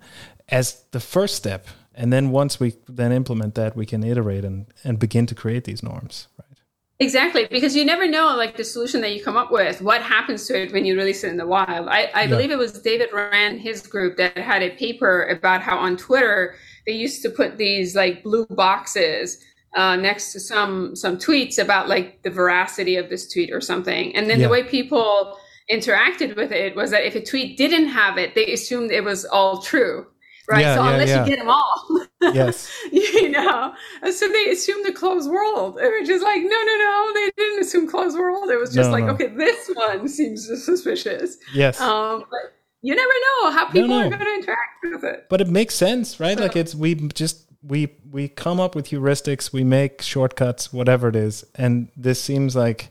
[0.48, 1.66] as the first step?
[1.94, 5.64] And then once we then implement that, we can iterate and, and begin to create
[5.64, 6.28] these norms.
[6.38, 6.58] Right.
[7.00, 10.46] Exactly, because you never know, like the solution that you come up with, what happens
[10.46, 11.88] to it when you release it in the wild.
[11.88, 12.26] I, I yeah.
[12.28, 16.54] believe it was David Rand, his group, that had a paper about how on Twitter
[16.86, 19.42] they used to put these like blue boxes
[19.74, 24.14] uh, next to some some tweets about like the veracity of this tweet or something.
[24.14, 24.46] And then yeah.
[24.46, 25.36] the way people
[25.70, 29.24] interacted with it was that if a tweet didn't have it, they assumed it was
[29.24, 30.06] all true.
[30.46, 30.60] Right.
[30.60, 32.06] Yeah, so yeah, unless you get them all.
[32.20, 32.70] yes.
[32.92, 33.72] you know.
[34.10, 35.78] So they assumed the closed world.
[35.80, 38.50] It was just like, no, no, no, they didn't assume closed world.
[38.50, 39.12] It was just no, like, no.
[39.12, 41.38] okay, this one seems suspicious.
[41.54, 41.80] Yes.
[41.80, 42.52] Um, but
[42.82, 45.26] you never know how people no, are going to interact with it.
[45.30, 46.36] But it makes sense, right?
[46.36, 51.08] So, like it's we just we we come up with heuristics, we make shortcuts, whatever
[51.08, 52.90] it is, and this seems like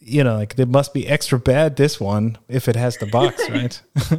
[0.00, 3.42] you know, like it must be extra bad this one if it has the box,
[3.50, 3.82] right?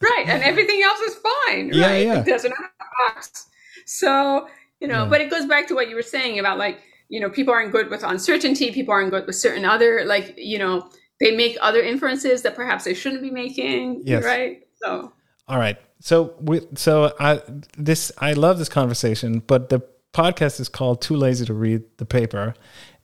[0.00, 2.06] right, and everything else is fine, yeah, right?
[2.06, 3.46] Yeah, It doesn't have a box.
[3.86, 4.48] So
[4.80, 5.08] you know, yeah.
[5.08, 7.72] but it goes back to what you were saying about like, you know, people aren't
[7.72, 10.88] good with uncertainty, people aren't good with certain other, like, you know,
[11.20, 14.02] they make other inferences that perhaps they shouldn't be making.
[14.04, 14.24] Yes.
[14.24, 14.62] Right.
[14.82, 15.12] So,
[15.48, 15.78] all right.
[16.00, 17.42] So we, so I,
[17.76, 19.82] this, I love this conversation, but the
[20.12, 22.54] podcast is called Too Lazy to Read the Paper.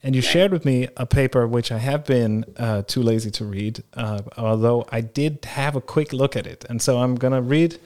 [0.03, 3.45] And you shared with me a paper which I have been uh, too lazy to
[3.47, 6.67] read, uh, although I did have a quick look at it.
[6.69, 7.79] And so I'm going to read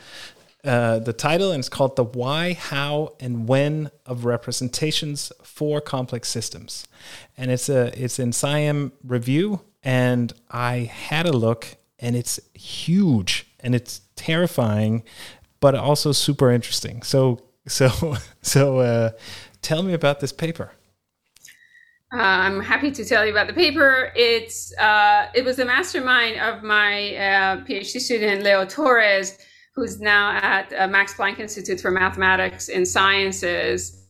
[0.64, 6.28] uh, the title, and it's called The Why, How, and When of Representations for Complex
[6.28, 6.88] Systems.
[7.36, 13.47] And it's, a, it's in SIAM Review, and I had a look, and it's huge
[13.60, 15.02] and it's terrifying,
[15.60, 17.02] but also super interesting.
[17.02, 19.10] So, so, so uh,
[19.62, 20.72] tell me about this paper.
[22.12, 24.12] Uh, I'm happy to tell you about the paper.
[24.16, 29.36] It's uh, it was the mastermind of my uh, PhD student Leo Torres,
[29.74, 34.06] who's now at uh, Max Planck Institute for Mathematics and Sciences,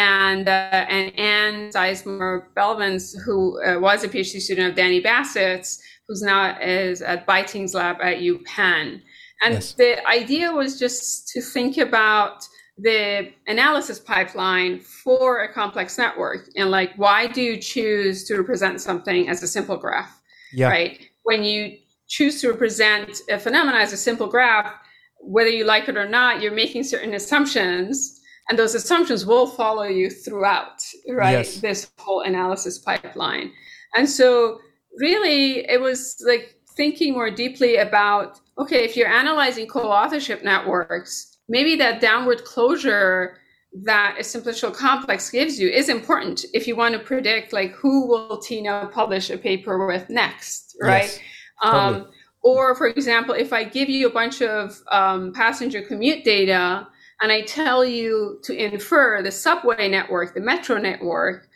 [0.00, 6.22] and uh, and Anne Sizemore Blevins, who was a PhD student of Dani Bassett's, who's
[6.22, 9.02] now is at Biting's lab at UPenn.
[9.42, 9.72] And yes.
[9.72, 12.46] the idea was just to think about
[12.78, 18.80] the analysis pipeline for a complex network and like why do you choose to represent
[18.82, 20.20] something as a simple graph
[20.52, 20.68] yeah.
[20.68, 21.74] right when you
[22.06, 24.74] choose to represent a phenomenon as a simple graph
[25.20, 29.84] whether you like it or not you're making certain assumptions and those assumptions will follow
[29.84, 30.78] you throughout
[31.08, 31.60] right yes.
[31.60, 33.50] this whole analysis pipeline
[33.96, 34.60] and so
[34.98, 41.76] really it was like thinking more deeply about okay if you're analyzing co-authorship networks maybe
[41.76, 43.38] that downward closure
[43.84, 48.06] that a simplicial complex gives you is important if you want to predict like who
[48.06, 51.02] will Tina publish a paper with next, right?
[51.02, 51.20] Yes,
[51.62, 52.00] totally.
[52.00, 52.10] um,
[52.42, 56.86] or for example, if I give you a bunch of um, passenger commute data
[57.20, 61.48] and I tell you to infer the subway network, the metro network,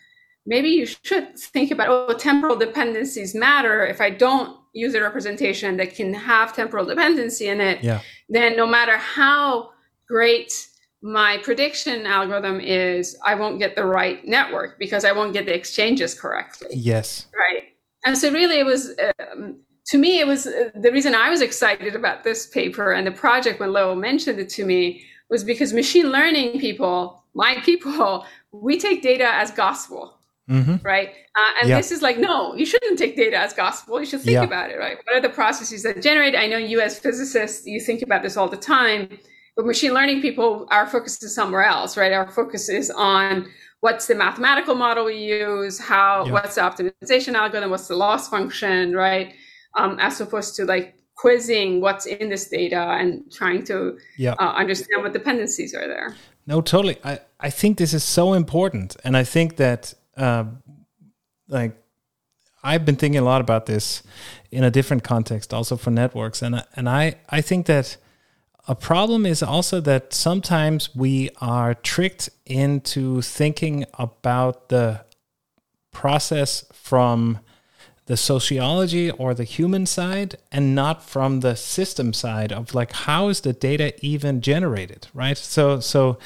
[0.46, 5.76] maybe you should think about oh temporal dependencies matter if i don't use a representation
[5.76, 8.00] that can have temporal dependency in it yeah.
[8.28, 9.70] then no matter how
[10.08, 10.68] great
[11.02, 15.54] my prediction algorithm is I won't get the right network because I won't get the
[15.54, 16.68] exchanges correctly.
[16.72, 17.26] Yes.
[17.34, 17.68] Right.
[18.04, 18.94] And so really it was
[19.32, 23.06] um, to me it was uh, the reason I was excited about this paper and
[23.06, 28.26] the project when Leo mentioned it to me was because machine learning people, my people,
[28.52, 30.18] we take data as gospel.
[30.50, 30.76] Mm-hmm.
[30.84, 31.10] Right.
[31.36, 31.76] Uh, and yeah.
[31.76, 34.00] this is like, no, you shouldn't take data as gospel.
[34.00, 34.42] You should think yeah.
[34.42, 34.98] about it, right?
[35.04, 36.34] What are the processes that generate?
[36.34, 39.18] I know you as physicists, you think about this all the time
[39.56, 42.12] but machine learning people, our focus is somewhere else, right?
[42.12, 43.46] Our focus is on
[43.80, 46.32] what's the mathematical model we use, how, yeah.
[46.32, 49.34] what's the optimization algorithm, what's the loss function, right?
[49.76, 55.02] Um, as opposed to like quizzing what's in this data and trying to uh, understand
[55.02, 56.16] what dependencies are there.
[56.46, 56.96] No, totally.
[57.04, 58.96] I, I think this is so important.
[59.04, 60.44] And I think that, uh,
[61.48, 61.76] like,
[62.62, 64.02] I've been thinking a lot about this
[64.50, 66.42] in a different context, also for networks.
[66.42, 67.96] And, and I, I think that
[68.68, 75.04] a problem is also that sometimes we are tricked into thinking about the
[75.90, 77.40] process from
[78.06, 83.28] the sociology or the human side and not from the system side of like how
[83.28, 86.18] is the data even generated right so so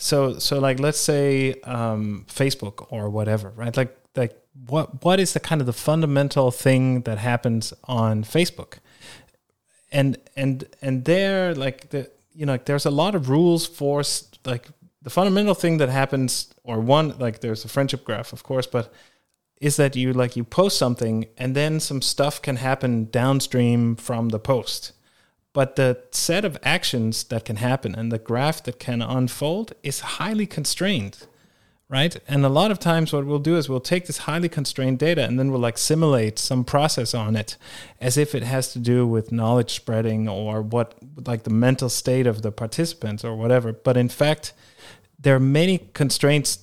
[0.00, 3.76] so so like let's say um, facebook or whatever right?
[3.76, 4.34] Like like
[4.66, 8.78] what what is the kind of the fundamental thing that happens on facebook?
[9.92, 14.02] And and and there like the you know like there's a lot of rules for
[14.44, 14.68] like
[15.02, 18.92] the fundamental thing that happens or one like there's a friendship graph of course but
[19.60, 24.28] is that you like you post something and then some stuff can happen downstream from
[24.30, 24.92] the post
[25.52, 30.00] but the set of actions that can happen and the graph that can unfold is
[30.00, 31.26] highly constrained
[31.90, 32.16] right?
[32.28, 35.24] And a lot of times, what we'll do is we'll take this highly constrained data
[35.24, 37.56] and then we'll like simulate some process on it
[38.00, 40.94] as if it has to do with knowledge spreading or what,
[41.26, 43.72] like the mental state of the participants or whatever.
[43.72, 44.52] But in fact,
[45.18, 46.60] there are many constraints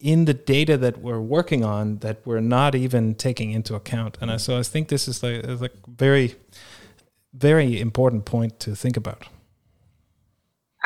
[0.00, 4.18] in the data that we're working on that we're not even taking into account.
[4.20, 6.34] And so I think this is like, like very,
[7.36, 9.28] very important point to think about.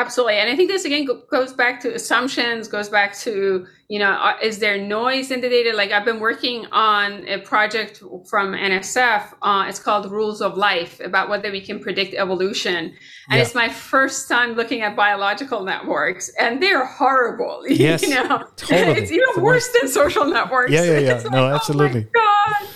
[0.00, 0.36] Absolutely.
[0.36, 4.36] And I think this again goes back to assumptions, goes back to, you know, uh,
[4.40, 5.76] is there noise in the data?
[5.76, 9.34] Like I've been working on a project from NSF.
[9.42, 12.94] Uh, it's called Rules of Life about whether we can predict evolution.
[13.28, 13.38] And yeah.
[13.38, 17.64] it's my first time looking at biological networks and they're horrible.
[17.68, 19.00] Yes, you know, totally.
[19.00, 20.70] it's even worse than social networks.
[20.70, 21.22] Yeah, yeah, yeah.
[21.30, 22.06] no, like, absolutely.
[22.16, 22.68] Oh my God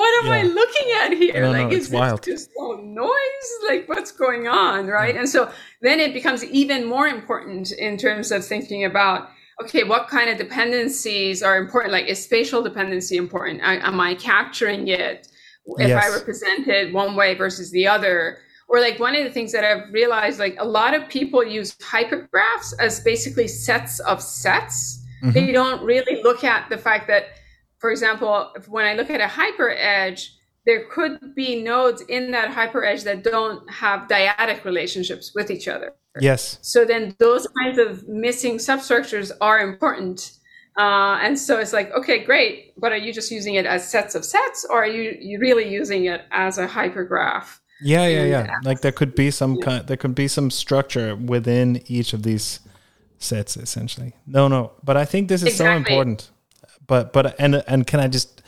[0.00, 0.38] what am yeah.
[0.38, 1.42] I looking at here?
[1.42, 2.22] No, like, no, is this wild.
[2.22, 3.50] just all noise?
[3.68, 5.14] Like, what's going on, right?
[5.14, 5.20] Yeah.
[5.20, 5.50] And so
[5.82, 9.28] then it becomes even more important in terms of thinking about
[9.62, 11.92] okay, what kind of dependencies are important?
[11.92, 13.60] Like, is spatial dependency important?
[13.62, 15.28] I, am I capturing it
[15.76, 16.02] if yes.
[16.02, 18.38] I represent it one way versus the other?
[18.68, 21.76] Or like one of the things that I've realized, like a lot of people use
[21.76, 25.04] hypergraphs as basically sets of sets.
[25.22, 25.32] Mm-hmm.
[25.32, 27.24] They don't really look at the fact that,
[27.80, 32.50] for example, when I look at a hyper edge, there could be nodes in that
[32.50, 35.94] hyper edge that don't have dyadic relationships with each other.
[36.20, 36.58] Yes.
[36.60, 40.32] So then those kinds of missing substructures are important.
[40.76, 44.14] Uh, and so it's like, okay, great, but are you just using it as sets
[44.14, 47.58] of sets, or are you, you really using it as a hypergraph?
[47.82, 48.58] Yeah, yeah, yeah.
[48.62, 49.64] Like there could be some yeah.
[49.64, 52.60] kind, there could be some structure within each of these
[53.18, 54.14] sets, essentially.
[54.26, 55.92] No, no, but I think this is exactly.
[55.92, 56.30] so important.
[56.90, 58.42] But but and and can I just?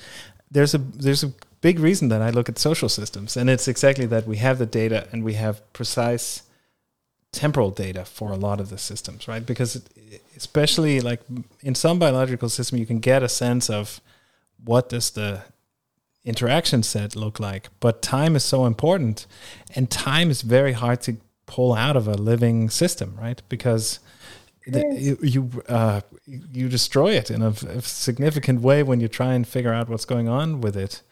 [0.51, 4.07] There's a there's a big reason that I look at social systems, and it's exactly
[4.07, 6.43] that we have the data and we have precise
[7.30, 9.47] temporal data for a lot of the systems, right?
[9.47, 11.20] Because it, especially like
[11.61, 14.01] in some biological system, you can get a sense of
[14.64, 15.43] what does the
[16.24, 19.26] interaction set look like, but time is so important,
[19.76, 21.16] and time is very hard to
[21.47, 23.40] pull out of a living system, right?
[23.49, 24.01] Because
[24.66, 29.34] the, you you, uh, you destroy it in a, a significant way when you try
[29.34, 31.02] and figure out what's going on with it.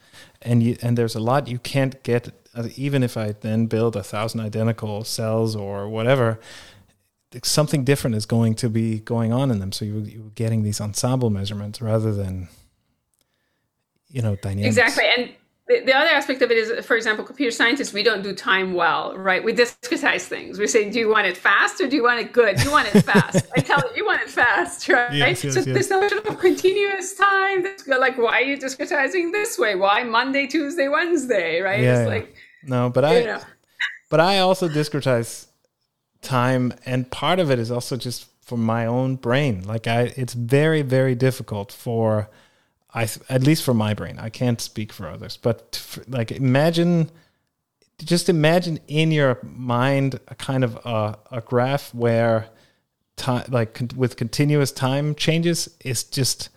[0.41, 3.95] And you and there's a lot you can't get uh, even if I then build
[3.95, 6.39] a thousand identical cells or whatever
[7.43, 9.71] something different is going to be going on in them.
[9.71, 12.49] So you, you're getting these ensemble measurements rather than
[14.09, 14.77] you know dynamics.
[14.77, 15.05] Exactly.
[15.17, 15.35] And
[15.71, 18.73] the, the other aspect of it is, for example, computer scientists, we don't do time
[18.73, 19.41] well, right?
[19.43, 20.59] We discretize things.
[20.59, 22.57] We say, do you want it fast or do you want it good?
[22.57, 23.45] Do You want it fast.
[23.55, 25.13] I tell you, you want it fast, right?
[25.13, 25.65] Yes, yes, so yes.
[25.65, 29.75] this notion of continuous time, like, why are you discretizing this way?
[29.75, 31.79] Why Monday, Tuesday, Wednesday, right?
[31.79, 33.41] Yeah, it's like, no, but I, know.
[34.09, 35.47] but I also discretize
[36.21, 39.63] time, and part of it is also just for my own brain.
[39.63, 42.29] Like I, it's very, very difficult for
[42.93, 47.09] I at least for my brain, I can't speak for others, but like imagine,
[47.99, 52.49] just imagine in your mind a kind of a, a graph where
[53.15, 56.49] time, like con- with continuous time changes, it's just,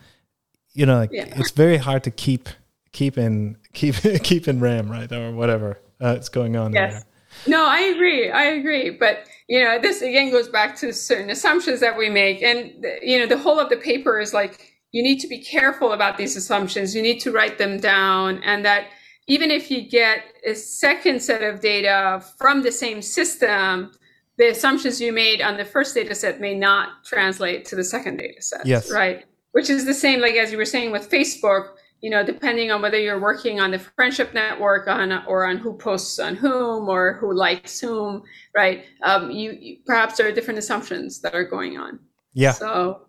[0.72, 1.32] you know, like yeah.
[1.36, 2.48] it's very hard to keep
[2.92, 6.72] keep in keep keep in RAM, right, or whatever uh, it's going on.
[6.72, 6.92] Yes.
[6.92, 7.04] There.
[7.46, 8.30] No, I agree.
[8.30, 8.90] I agree.
[8.90, 13.18] But you know, this again goes back to certain assumptions that we make, and you
[13.18, 16.36] know, the whole of the paper is like you need to be careful about these
[16.36, 16.94] assumptions.
[16.94, 18.40] You need to write them down.
[18.44, 18.90] And that
[19.26, 23.90] even if you get a second set of data from the same system,
[24.38, 28.18] the assumptions you made on the first data set may not translate to the second
[28.18, 28.64] data set.
[28.64, 28.92] Yes.
[28.92, 29.24] Right.
[29.50, 31.70] Which is the same, like as you were saying with Facebook,
[32.00, 35.76] you know, depending on whether you're working on the friendship network on or on who
[35.76, 38.22] posts on whom or who likes whom,
[38.54, 38.84] right?
[39.02, 41.98] Um, you, you perhaps there are different assumptions that are going on.
[42.32, 42.52] Yeah.
[42.52, 43.08] So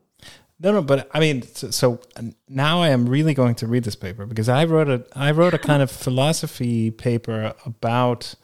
[0.59, 1.99] no, no, but I mean, so, so,
[2.47, 5.53] now I am really going to read this paper because I wrote a I wrote
[5.53, 8.35] a kind of philosophy paper about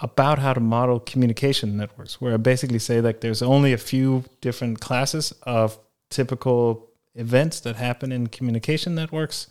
[0.00, 4.24] about how to model communication networks, where I basically say like there's only a few
[4.40, 5.78] different classes of
[6.10, 9.46] typical events that happen in communication networks,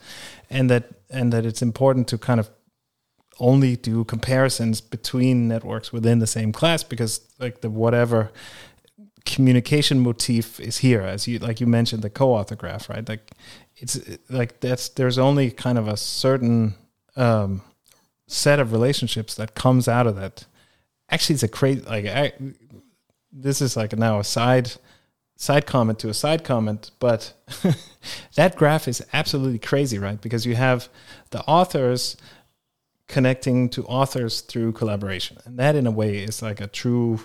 [0.50, 2.50] and that and that it's important to kind of
[3.40, 8.32] only do comparisons between networks within the same class because like the whatever
[9.28, 13.08] communication motif is here as you like you mentioned the co-author graph right?
[13.08, 13.32] Like
[13.76, 14.00] it's
[14.30, 16.76] like that's there's only kind of a certain
[17.16, 17.62] um,
[18.28, 20.46] set of relationships that comes out of that.
[21.10, 22.34] Actually it's a crazy like I,
[23.32, 24.72] this is like now a side
[25.36, 27.34] side comment to a side comment but
[28.36, 30.20] that graph is absolutely crazy right?
[30.22, 30.90] Because you have
[31.30, 32.18] the authors
[33.08, 35.38] connecting to authors through collaboration.
[35.46, 37.20] And that in a way is like a true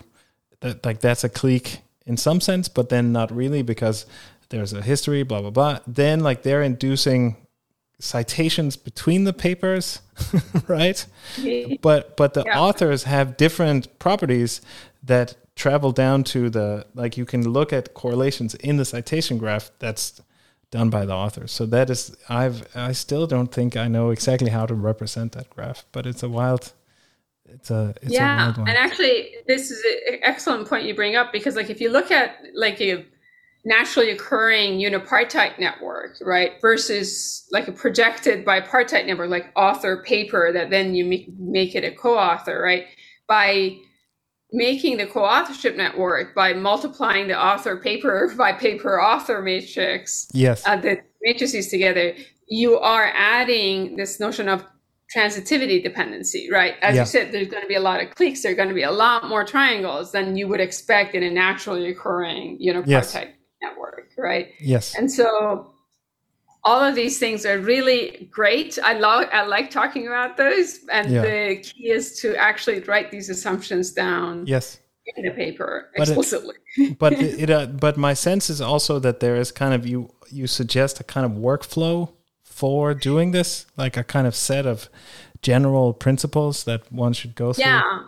[0.61, 4.07] that like that's a clique in some sense, but then not really because
[4.49, 5.79] there's a history, blah blah blah.
[5.87, 7.37] Then like they're inducing
[7.99, 10.01] citations between the papers,
[10.69, 11.05] right?
[11.83, 12.61] but but the yeah.
[12.61, 14.61] authors have different properties
[15.03, 19.71] that travel down to the like you can look at correlations in the citation graph
[19.79, 20.21] that's
[20.71, 21.53] done by the authors.
[21.53, 25.51] So that is I've I still don't think I know exactly how to represent that
[25.51, 26.73] graph, but it's a wild
[27.55, 31.33] it's a it's yeah a and actually this is an excellent point you bring up
[31.33, 33.05] because like if you look at like a
[33.65, 40.71] naturally occurring unipartite network right versus like a projected bipartite network like author paper that
[40.71, 42.87] then you make, make it a co-author right
[43.29, 43.77] by
[44.53, 50.63] making the co-authorship network by multiplying the author paper by paper author matrix yes.
[50.67, 52.15] uh, the matrices together
[52.49, 54.65] you are adding this notion of
[55.15, 56.75] transitivity dependency, right?
[56.83, 57.03] As yeah.
[57.03, 58.43] you said, there's going to be a lot of cliques.
[58.43, 61.31] There are going to be a lot more triangles than you would expect in a
[61.31, 63.17] naturally occurring unipartite yes.
[63.63, 64.49] network, right?
[64.61, 64.95] Yes.
[64.95, 65.73] And so
[66.65, 68.79] all of these things are really great.
[68.83, 71.23] I love, I like talking about those, and yeah.
[71.23, 74.47] the key is to actually write these assumptions down.
[74.47, 74.79] Yes.
[75.17, 76.55] In a paper explicitly.
[76.99, 79.85] But it, but, it, uh, but my sense is also that there is kind of
[79.85, 82.13] you you suggest a kind of workflow
[82.63, 84.89] for doing this, like a kind of set of
[85.43, 87.65] general principles that one should go through.
[87.65, 88.05] Yeah,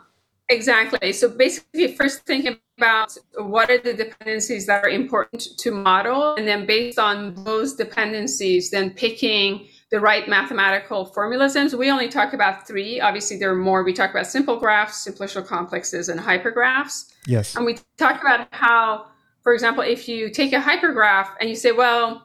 [0.48, 1.12] exactly.
[1.12, 6.46] So basically, first think about what are the dependencies that are important to model, and
[6.46, 11.76] then based on those dependencies, then picking the right mathematical formalisms.
[11.76, 13.00] We only talk about three.
[13.00, 13.82] Obviously, there are more.
[13.82, 17.12] We talk about simple graphs, simplicial complexes, and hypergraphs.
[17.26, 17.56] Yes.
[17.56, 19.06] And we talk about how,
[19.42, 22.22] for example, if you take a hypergraph and you say, well,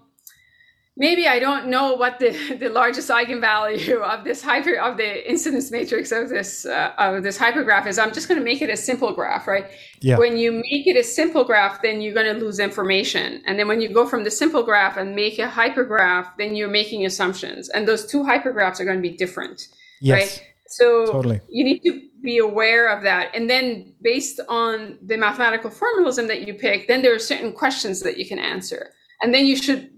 [0.99, 5.71] maybe I don't know what the, the largest eigenvalue of this hyper of the incidence
[5.71, 7.97] matrix of this uh, of this hypergraph is.
[7.97, 9.65] I'm just going to make it a simple graph, right?
[10.01, 10.17] Yeah.
[10.19, 13.67] When you make it a simple graph, then you're going to lose information, and then
[13.67, 17.69] when you go from the simple graph and make a hypergraph, then you're making assumptions,
[17.69, 19.67] and those two hypergraphs are going to be different,
[20.01, 20.15] yes.
[20.15, 20.45] right?
[20.67, 21.41] So totally.
[21.49, 26.45] you need to be aware of that, and then based on the mathematical formalism that
[26.45, 28.91] you pick, then there are certain questions that you can answer,
[29.21, 29.89] and then you should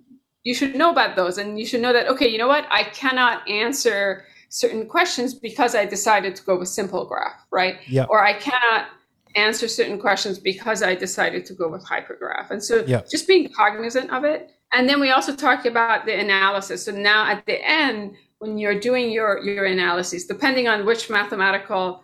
[0.44, 2.66] you should know about those and you should know that okay you know what?
[2.70, 7.78] I cannot answer certain questions because i decided to go with simple graph right?
[7.88, 8.06] Yeah.
[8.10, 8.88] or i cannot
[9.36, 12.52] answer certain questions because i decided to go with hypergraph.
[12.52, 13.02] And so yeah.
[13.10, 14.52] just being cognizant of it.
[14.74, 16.84] And then we also talk about the analysis.
[16.86, 22.04] So now at the end when you're doing your your analysis depending on which mathematical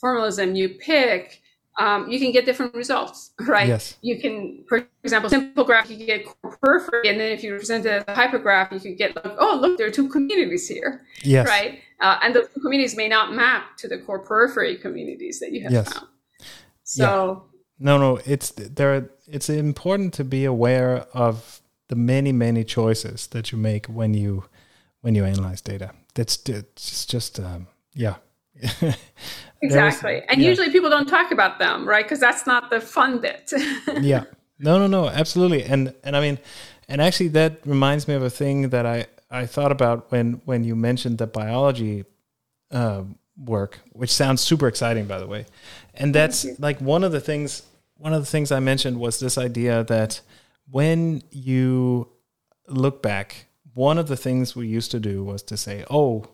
[0.00, 1.41] formalism you pick
[1.78, 3.68] um, you can get different results, right?
[3.68, 3.96] Yes.
[4.02, 6.26] You can, for example, simple graph, you can get
[6.60, 9.58] periphery, and then if you present it as a hypergraph, you could get like, oh,
[9.60, 11.46] look, there are two communities here, yes.
[11.46, 11.80] right?
[12.00, 15.72] Uh, and the communities may not map to the core periphery communities that you have
[15.72, 15.92] yes.
[15.92, 16.08] found.
[16.84, 17.48] So,
[17.78, 17.86] yeah.
[17.86, 19.10] no, no, it's there.
[19.26, 24.44] It's important to be aware of the many, many choices that you make when you
[25.00, 25.92] when you analyze data.
[26.14, 28.16] That's it's just um, yeah.
[29.62, 30.48] exactly was, and yeah.
[30.48, 32.04] usually people don't talk about them right?
[32.04, 33.52] Because that's not the fun bit.
[34.00, 34.24] Yeah.
[34.58, 35.08] No no no.
[35.08, 35.64] Absolutely.
[35.64, 36.38] And and i mean
[36.88, 40.64] and actually that reminds me of a thing that i i thought about when when
[40.64, 42.04] you mentioned the biology
[42.70, 43.02] uh,
[43.36, 45.46] work which sounds super exciting by the way.
[45.94, 47.62] And that's like one of the things
[47.96, 50.20] one of the things i mentioned was this idea that
[50.70, 52.08] when you
[52.68, 56.24] look back one of the things we used to do was to say oh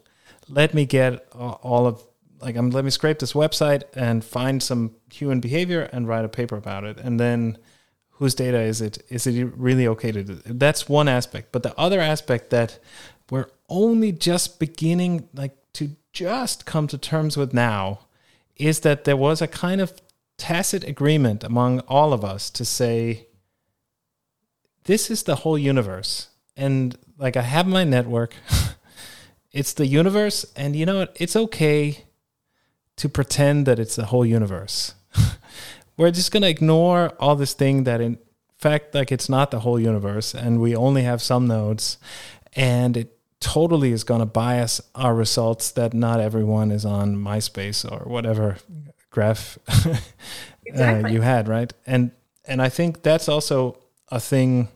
[0.49, 2.08] let me get all of
[2.41, 6.29] like I'm let me scrape this website and find some human behavior and write a
[6.29, 6.99] paper about it.
[6.99, 7.59] And then
[8.11, 9.03] whose data is it?
[9.09, 10.41] Is it really okay to do?
[10.45, 11.53] That's one aspect.
[11.53, 12.79] But the other aspect that
[13.31, 18.01] we're only just beginning like to just come to terms with now
[18.57, 20.01] is that there was a kind of
[20.37, 23.27] tacit agreement among all of us to say
[24.85, 26.29] this is the whole universe.
[26.57, 28.35] And like i have my network.
[29.51, 31.17] It's the universe and you know what?
[31.19, 32.05] It's okay
[32.99, 34.95] to pretend that it's the whole universe.
[35.97, 38.19] We're just going to ignore all this thing that in
[38.59, 41.99] fact like it's not the whole universe and we only have some nodes
[42.55, 47.91] and it totally is going to bias our results that not everyone is on MySpace
[47.91, 48.59] or whatever
[49.11, 49.59] graph
[50.67, 51.05] exactly.
[51.05, 51.73] uh, you had, right?
[51.87, 52.11] And
[52.45, 53.79] and I think that's also
[54.09, 54.69] a thing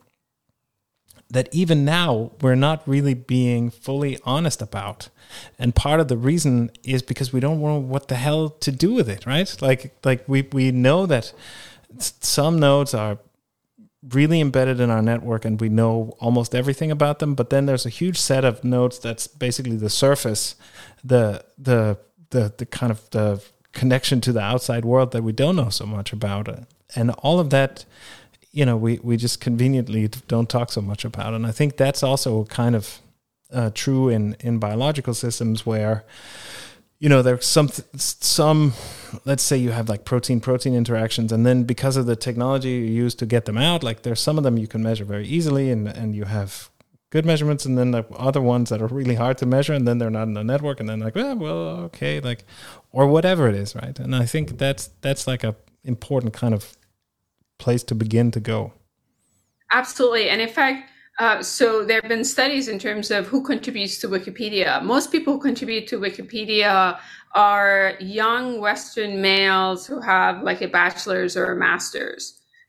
[1.33, 5.09] that even now we're not really being fully honest about.
[5.57, 8.93] And part of the reason is because we don't know what the hell to do
[8.93, 9.61] with it, right?
[9.61, 11.33] Like like we we know that
[11.99, 13.17] some nodes are
[14.09, 17.85] really embedded in our network and we know almost everything about them, but then there's
[17.85, 20.55] a huge set of nodes that's basically the surface,
[21.03, 21.97] the the
[22.29, 25.85] the the kind of the connection to the outside world that we don't know so
[25.85, 26.47] much about.
[26.95, 27.85] And all of that
[28.53, 32.03] you know we we just conveniently don't talk so much about and i think that's
[32.03, 32.99] also kind of
[33.51, 36.05] uh, true in in biological systems where
[36.99, 38.73] you know there's some some
[39.25, 43.03] let's say you have like protein protein interactions and then because of the technology you
[43.03, 45.69] use to get them out like there's some of them you can measure very easily
[45.69, 46.69] and and you have
[47.09, 49.97] good measurements and then the other ones that are really hard to measure and then
[49.97, 52.43] they're not in the network and then like eh, well okay like
[52.91, 53.99] or whatever it is right?
[53.99, 56.75] And i think that's that's like a important kind of
[57.65, 58.59] place to begin to go.
[59.71, 60.25] Absolutely.
[60.31, 60.79] And in fact,
[61.19, 64.69] uh, so there have been studies in terms of who contributes to Wikipedia.
[64.93, 66.97] Most people who contribute to Wikipedia
[67.35, 72.23] are young Western males who have like a bachelor's or a master's.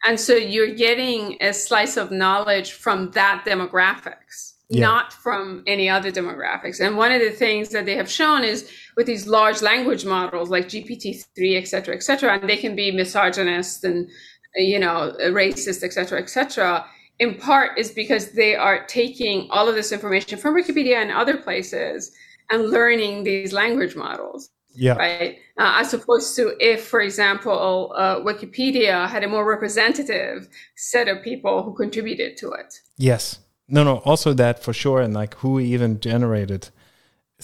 [0.06, 4.52] And so you're getting a slice of knowledge from that demographics.
[4.68, 4.80] yeah.
[4.80, 6.80] not from any other demographics.
[6.80, 10.48] And one of the things that they have shown is with these large language models
[10.50, 14.08] like GPT-3, et cetera, et cetera, and they can be misogynist and,
[14.56, 16.85] you know, racist, et cetera, et cetera,
[17.18, 21.36] in part is because they are taking all of this information from Wikipedia and other
[21.36, 22.12] places
[22.51, 24.51] and learning these language models.
[24.76, 24.97] Yeah.
[24.97, 25.39] Right.
[25.56, 31.22] Uh, as opposed to if, for example, uh, Wikipedia had a more representative set of
[31.22, 32.74] people who contributed to it.
[32.97, 33.39] Yes.
[33.68, 33.98] No, no.
[33.98, 36.70] Also that for sure, and like who even generated.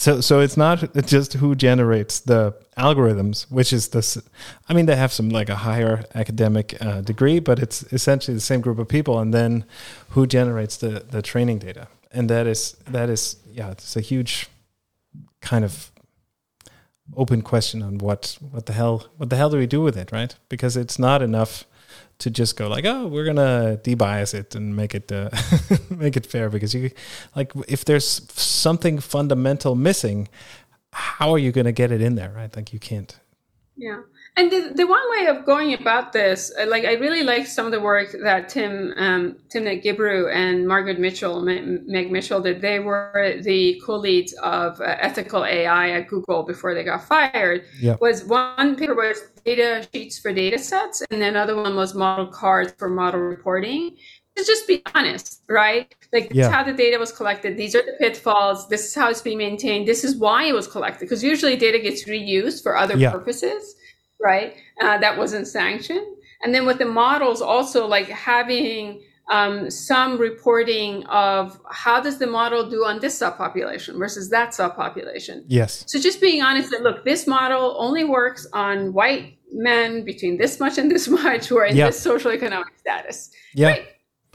[0.01, 4.17] So, so it's not just who generates the algorithms, which is this.
[4.67, 8.41] I mean, they have some like a higher academic uh, degree, but it's essentially the
[8.41, 9.67] same group of people, and then
[10.11, 14.49] who generates the the training data, and that is that is yeah, it's a huge
[15.43, 15.93] kind of
[17.15, 20.11] open question on what what the hell what the hell do we do with it,
[20.13, 20.35] right?
[20.49, 21.67] Because it's not enough
[22.21, 25.31] to just go like, oh, we're gonna debias it and make it uh,
[25.91, 26.49] make it fair.
[26.49, 26.91] Because you
[27.35, 28.07] like if there's
[28.41, 30.29] something fundamental missing,
[30.93, 32.55] how are you gonna get it in there, right?
[32.55, 33.19] Like you can't.
[33.77, 34.03] Yeah.
[34.37, 37.67] And the, the one way of going about this, uh, like I really like some
[37.67, 42.61] of the work that Tim um, Timnit Gebru and Margaret Mitchell, Meg Mitchell did.
[42.61, 47.65] They were the co-leads of uh, ethical AI at Google before they got fired.
[47.81, 47.97] Yeah.
[48.01, 52.27] Was one paper was data sheets for data sets, and then another one was model
[52.27, 53.97] cards for model reporting.
[54.37, 55.93] To just be honest, right?
[56.13, 56.51] Like yeah.
[56.51, 57.57] how the data was collected.
[57.57, 58.69] These are the pitfalls.
[58.69, 59.89] This is how it's being maintained.
[59.89, 61.01] This is why it was collected.
[61.01, 63.11] Because usually data gets reused for other yeah.
[63.11, 63.75] purposes
[64.21, 64.57] right?
[64.81, 66.07] Uh, that wasn't sanctioned.
[66.43, 72.27] And then with the models, also like having um, some reporting of how does the
[72.27, 75.45] model do on this subpopulation versus that subpopulation.
[75.47, 75.85] Yes.
[75.87, 80.59] So just being honest that look, this model only works on white men between this
[80.59, 83.31] much and this much who are in this social economic status.
[83.55, 83.75] Yeah.
[83.75, 83.89] Great.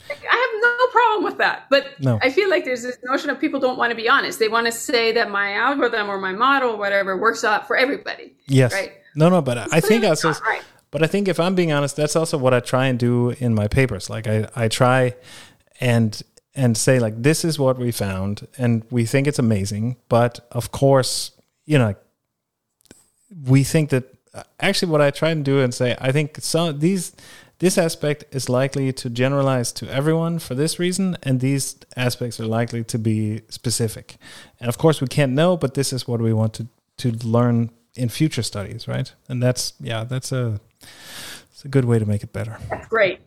[0.09, 1.65] I have no problem with that.
[1.69, 2.19] But no.
[2.21, 4.39] I feel like there's this notion of people don't want to be honest.
[4.39, 7.75] They want to say that my algorithm or my model, or whatever, works out for
[7.75, 8.35] everybody.
[8.47, 8.71] Yes.
[8.71, 8.93] Right.
[9.15, 10.61] No, no, but I think also, right.
[10.95, 13.53] But I think if I'm being honest, that's also what I try and do in
[13.53, 14.09] my papers.
[14.09, 15.15] Like I, I try
[15.81, 16.23] and
[16.55, 20.71] and say like this is what we found and we think it's amazing, but of
[20.71, 21.31] course,
[21.65, 21.95] you know,
[23.45, 26.79] we think that uh, actually what I try and do and say I think some
[26.79, 27.11] these
[27.59, 32.47] this aspect is likely to generalize to everyone for this reason, and these aspects are
[32.47, 34.15] likely to be specific.
[34.61, 36.67] And of course, we can't know, but this is what we want to
[36.99, 39.11] to learn in future studies, right?
[39.29, 40.59] And that's yeah, that's a
[41.51, 42.57] it's a good way to make it better.
[42.69, 43.19] That's great.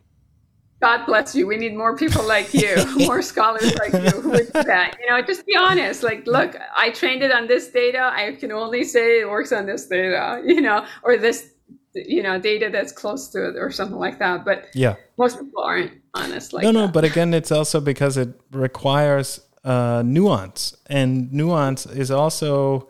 [0.81, 1.49] God bless you.
[1.49, 4.97] We need more people like you, more scholars like you who would do that.
[5.01, 6.05] You know, just be honest.
[6.05, 8.13] Like, look, I trained it on this data.
[8.15, 11.51] I can only say it works on this data, you know, or this,
[11.95, 14.45] you know, data that's close to it or something like that.
[14.45, 16.93] But yeah, most people aren't honest like No, no, that.
[16.93, 22.87] but again, it's also because it requires uh, nuance, and nuance is also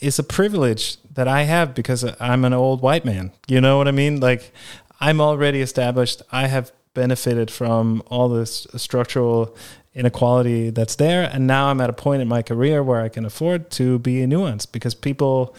[0.00, 3.32] is a privilege that I have because I'm an old white man.
[3.46, 4.20] You know what I mean?
[4.20, 4.54] Like
[5.00, 6.22] I'm already established.
[6.32, 9.54] I have benefited from all this structural
[9.92, 13.26] inequality that's there and now I'm at a point in my career where I can
[13.26, 15.54] afford to be nuanced because people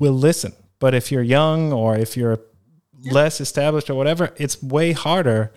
[0.00, 0.52] will listen.
[0.80, 2.40] But if you're young or if you're
[3.04, 5.52] less established or whatever, it's way harder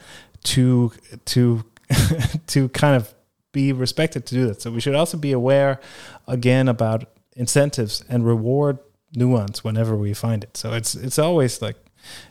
[0.54, 0.92] to
[1.34, 1.66] to
[2.46, 3.12] to kind of
[3.52, 4.62] be respected to do that.
[4.62, 5.80] So we should also be aware
[6.28, 8.78] again about incentives and reward
[9.16, 10.58] nuance whenever we find it.
[10.58, 11.78] So it's it's always like,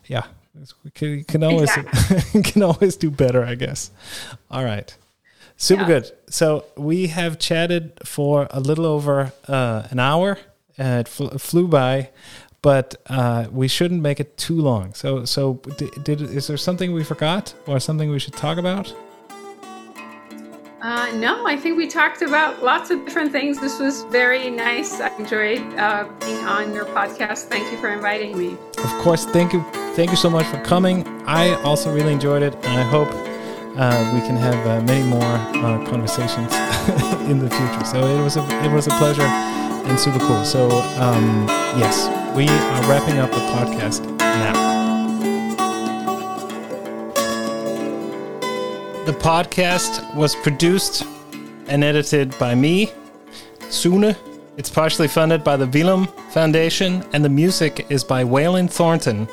[0.06, 0.26] yeah,
[0.84, 2.42] we can, can always exactly.
[2.52, 3.90] can always do better, I guess.
[4.50, 4.96] All right,
[5.56, 5.88] super yeah.
[5.88, 6.12] good.
[6.28, 10.38] So we have chatted for a little over uh, an hour.
[10.78, 12.10] Uh, it fl- flew by,
[12.62, 14.94] but uh, we shouldn't make it too long.
[14.94, 18.94] So so did, did is there something we forgot or something we should talk about?
[20.84, 23.58] Uh, no, I think we talked about lots of different things.
[23.58, 25.00] This was very nice.
[25.00, 27.44] I enjoyed uh, being on your podcast.
[27.44, 28.58] Thank you for inviting me.
[28.76, 31.08] Of course, thank you, thank you so much for coming.
[31.26, 33.08] I also really enjoyed it, and I hope
[33.78, 36.52] uh, we can have uh, many more uh, conversations
[37.30, 37.84] in the future.
[37.86, 40.44] So it was a it was a pleasure and super cool.
[40.44, 40.68] So
[41.00, 41.46] um,
[41.78, 44.73] yes, we are wrapping up the podcast now.
[49.04, 51.04] The podcast was produced
[51.68, 52.90] and edited by me,
[53.68, 54.16] Sune.
[54.56, 59.28] It's partially funded by the Villum Foundation, and the music is by Waylon Thornton.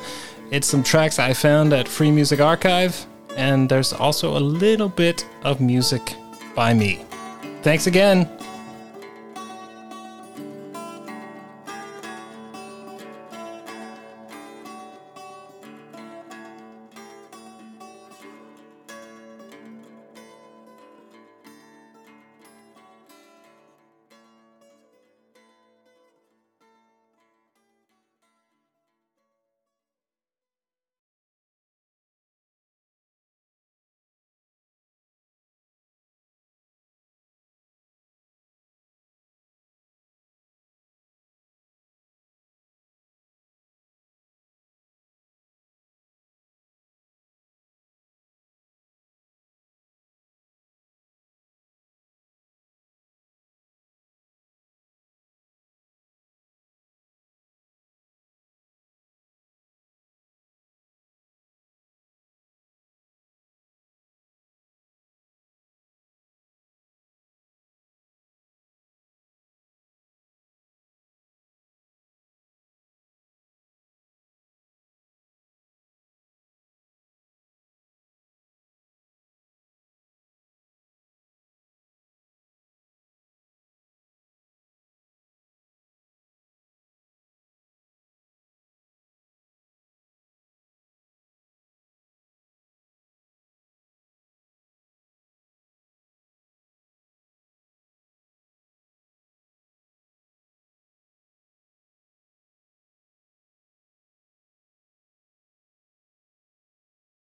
[0.51, 3.05] It's some tracks I found at Free Music Archive,
[3.37, 6.15] and there's also a little bit of music
[6.53, 7.05] by me.
[7.61, 8.29] Thanks again.